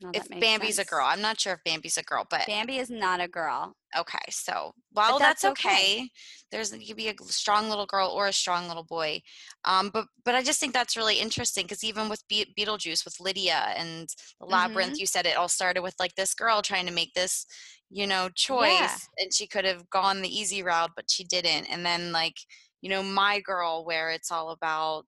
No, 0.00 0.12
if 0.14 0.28
Bambi's 0.28 0.76
sense. 0.76 0.86
a 0.86 0.90
girl, 0.90 1.04
I'm 1.04 1.20
not 1.20 1.40
sure 1.40 1.54
if 1.54 1.64
Bambi's 1.64 1.98
a 1.98 2.04
girl, 2.04 2.24
but 2.30 2.46
Bambi 2.46 2.76
is 2.78 2.88
not 2.88 3.20
a 3.20 3.26
girl. 3.26 3.74
Okay, 3.98 4.18
so 4.30 4.72
well, 4.92 5.18
that's, 5.18 5.42
that's, 5.42 5.58
okay. 5.58 5.68
okay. 5.68 6.10
There's 6.52 6.72
you 6.72 6.86
could 6.86 6.96
be 6.96 7.08
a 7.08 7.14
strong 7.24 7.68
little 7.68 7.86
girl 7.86 8.08
or 8.08 8.28
a 8.28 8.32
strong 8.32 8.68
little 8.68 8.84
boy, 8.84 9.22
um, 9.64 9.90
but 9.92 10.06
but 10.24 10.36
I 10.36 10.42
just 10.42 10.60
think 10.60 10.72
that's 10.72 10.96
really 10.96 11.16
interesting 11.16 11.64
because 11.64 11.82
even 11.82 12.08
with 12.08 12.22
Be- 12.28 12.54
Beetlejuice, 12.56 13.04
with 13.04 13.18
Lydia 13.18 13.74
and 13.76 14.08
the 14.38 14.46
labyrinth, 14.46 14.92
mm-hmm. 14.92 15.00
you 15.00 15.06
said 15.06 15.26
it 15.26 15.36
all 15.36 15.48
started 15.48 15.82
with 15.82 15.96
like 15.98 16.14
this 16.14 16.32
girl 16.32 16.62
trying 16.62 16.86
to 16.86 16.92
make 16.92 17.12
this, 17.14 17.44
you 17.90 18.06
know, 18.06 18.28
choice, 18.36 18.68
yeah. 18.68 18.96
and 19.18 19.34
she 19.34 19.48
could 19.48 19.64
have 19.64 19.90
gone 19.90 20.22
the 20.22 20.38
easy 20.38 20.62
route, 20.62 20.92
but 20.94 21.10
she 21.10 21.24
didn't, 21.24 21.66
and 21.66 21.84
then 21.84 22.12
like 22.12 22.36
you 22.82 22.88
know 22.88 23.02
my 23.02 23.40
girl 23.40 23.84
where 23.84 24.10
it's 24.10 24.30
all 24.30 24.50
about 24.50 25.06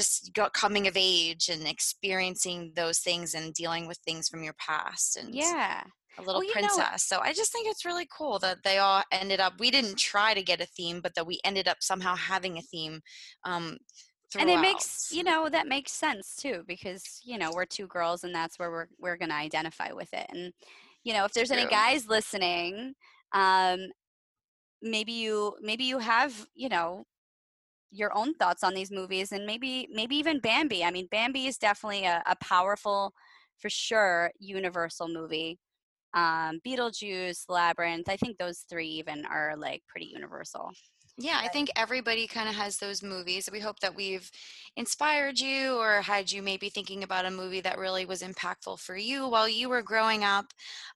just 0.00 0.38
coming 0.54 0.86
of 0.86 0.94
age 0.96 1.48
and 1.48 1.66
experiencing 1.66 2.72
those 2.74 2.98
things 2.98 3.34
and 3.34 3.54
dealing 3.54 3.86
with 3.86 3.98
things 3.98 4.28
from 4.28 4.42
your 4.42 4.54
past 4.54 5.16
and 5.16 5.34
yeah. 5.34 5.82
a 6.18 6.22
little 6.22 6.40
well, 6.40 6.50
princess 6.52 6.78
know, 6.78 6.84
so 6.96 7.18
i 7.20 7.32
just 7.32 7.52
think 7.52 7.68
it's 7.68 7.84
really 7.84 8.06
cool 8.16 8.38
that 8.38 8.58
they 8.64 8.78
all 8.78 9.02
ended 9.12 9.40
up 9.40 9.52
we 9.58 9.70
didn't 9.70 9.96
try 9.96 10.34
to 10.34 10.42
get 10.42 10.60
a 10.60 10.66
theme 10.66 11.00
but 11.02 11.14
that 11.14 11.26
we 11.26 11.40
ended 11.44 11.68
up 11.68 11.78
somehow 11.80 12.14
having 12.14 12.58
a 12.58 12.62
theme 12.62 13.00
um 13.44 13.76
and 14.38 14.50
it 14.50 14.60
makes 14.60 15.10
you 15.12 15.24
know 15.24 15.48
that 15.48 15.66
makes 15.66 15.92
sense 15.92 16.36
too 16.36 16.62
because 16.66 17.20
you 17.24 17.38
know 17.38 17.50
we're 17.52 17.64
two 17.64 17.86
girls 17.86 18.24
and 18.24 18.34
that's 18.34 18.58
where 18.58 18.70
we're 18.70 18.86
we're 18.98 19.16
going 19.16 19.30
to 19.30 19.34
identify 19.34 19.92
with 19.92 20.12
it. 20.12 20.26
And 20.30 20.52
you 21.02 21.12
know 21.12 21.24
if 21.24 21.32
there's 21.32 21.50
any 21.50 21.66
guys 21.66 22.06
listening 22.08 22.94
um 23.32 23.80
maybe 24.82 25.12
you 25.12 25.54
maybe 25.60 25.84
you 25.84 25.98
have 25.98 26.46
you 26.54 26.68
know 26.68 27.04
your 27.90 28.16
own 28.16 28.34
thoughts 28.34 28.62
on 28.62 28.74
these 28.74 28.90
movies 28.90 29.32
and 29.32 29.46
maybe 29.46 29.88
maybe 29.92 30.16
even 30.16 30.40
bambi 30.40 30.84
i 30.84 30.90
mean 30.90 31.08
bambi 31.10 31.46
is 31.46 31.58
definitely 31.58 32.04
a, 32.04 32.22
a 32.26 32.36
powerful 32.36 33.12
for 33.58 33.68
sure 33.68 34.30
universal 34.38 35.08
movie 35.08 35.58
um 36.14 36.60
beetlejuice 36.66 37.44
labyrinth 37.48 38.08
i 38.08 38.16
think 38.16 38.38
those 38.38 38.64
three 38.68 38.88
even 38.88 39.24
are 39.26 39.54
like 39.56 39.82
pretty 39.88 40.06
universal 40.06 40.70
yeah, 41.20 41.38
I 41.38 41.48
think 41.48 41.68
everybody 41.76 42.26
kind 42.26 42.48
of 42.48 42.54
has 42.54 42.78
those 42.78 43.02
movies. 43.02 43.48
We 43.52 43.60
hope 43.60 43.78
that 43.80 43.94
we've 43.94 44.30
inspired 44.76 45.38
you 45.38 45.76
or 45.76 46.00
had 46.00 46.32
you 46.32 46.42
maybe 46.42 46.70
thinking 46.70 47.02
about 47.02 47.26
a 47.26 47.30
movie 47.30 47.60
that 47.60 47.78
really 47.78 48.06
was 48.06 48.22
impactful 48.22 48.80
for 48.80 48.96
you 48.96 49.28
while 49.28 49.46
you 49.46 49.68
were 49.68 49.82
growing 49.82 50.24
up. 50.24 50.46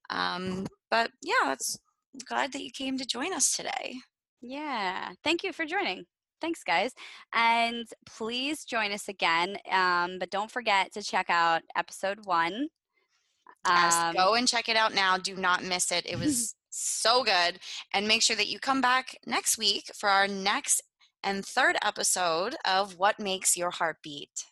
Um, 0.08 0.66
but 0.90 1.10
yeah, 1.22 1.34
that's 1.44 1.78
glad 2.26 2.52
that 2.52 2.62
you 2.62 2.70
came 2.70 2.96
to 2.96 3.04
join 3.04 3.34
us 3.34 3.54
today. 3.54 3.96
Yeah, 4.40 5.12
thank 5.22 5.42
you 5.42 5.52
for 5.52 5.66
joining. 5.66 6.06
Thanks, 6.44 6.62
guys. 6.62 6.92
And 7.32 7.88
please 8.04 8.66
join 8.66 8.92
us 8.92 9.08
again. 9.08 9.56
Um, 9.72 10.18
but 10.18 10.28
don't 10.28 10.50
forget 10.50 10.92
to 10.92 11.02
check 11.02 11.30
out 11.30 11.62
episode 11.74 12.26
one. 12.26 12.68
Yes, 13.66 13.94
um, 13.94 14.14
go 14.14 14.34
and 14.34 14.46
check 14.46 14.68
it 14.68 14.76
out 14.76 14.94
now. 14.94 15.16
Do 15.16 15.36
not 15.36 15.64
miss 15.64 15.90
it. 15.90 16.04
It 16.04 16.18
was 16.20 16.54
so 16.68 17.24
good. 17.24 17.60
And 17.94 18.06
make 18.06 18.20
sure 18.20 18.36
that 18.36 18.48
you 18.48 18.58
come 18.58 18.82
back 18.82 19.16
next 19.26 19.56
week 19.56 19.90
for 19.94 20.10
our 20.10 20.28
next 20.28 20.82
and 21.22 21.46
third 21.46 21.76
episode 21.82 22.56
of 22.66 22.98
What 22.98 23.18
Makes 23.18 23.56
Your 23.56 23.70
Heart 23.70 23.96
Beat. 24.02 24.44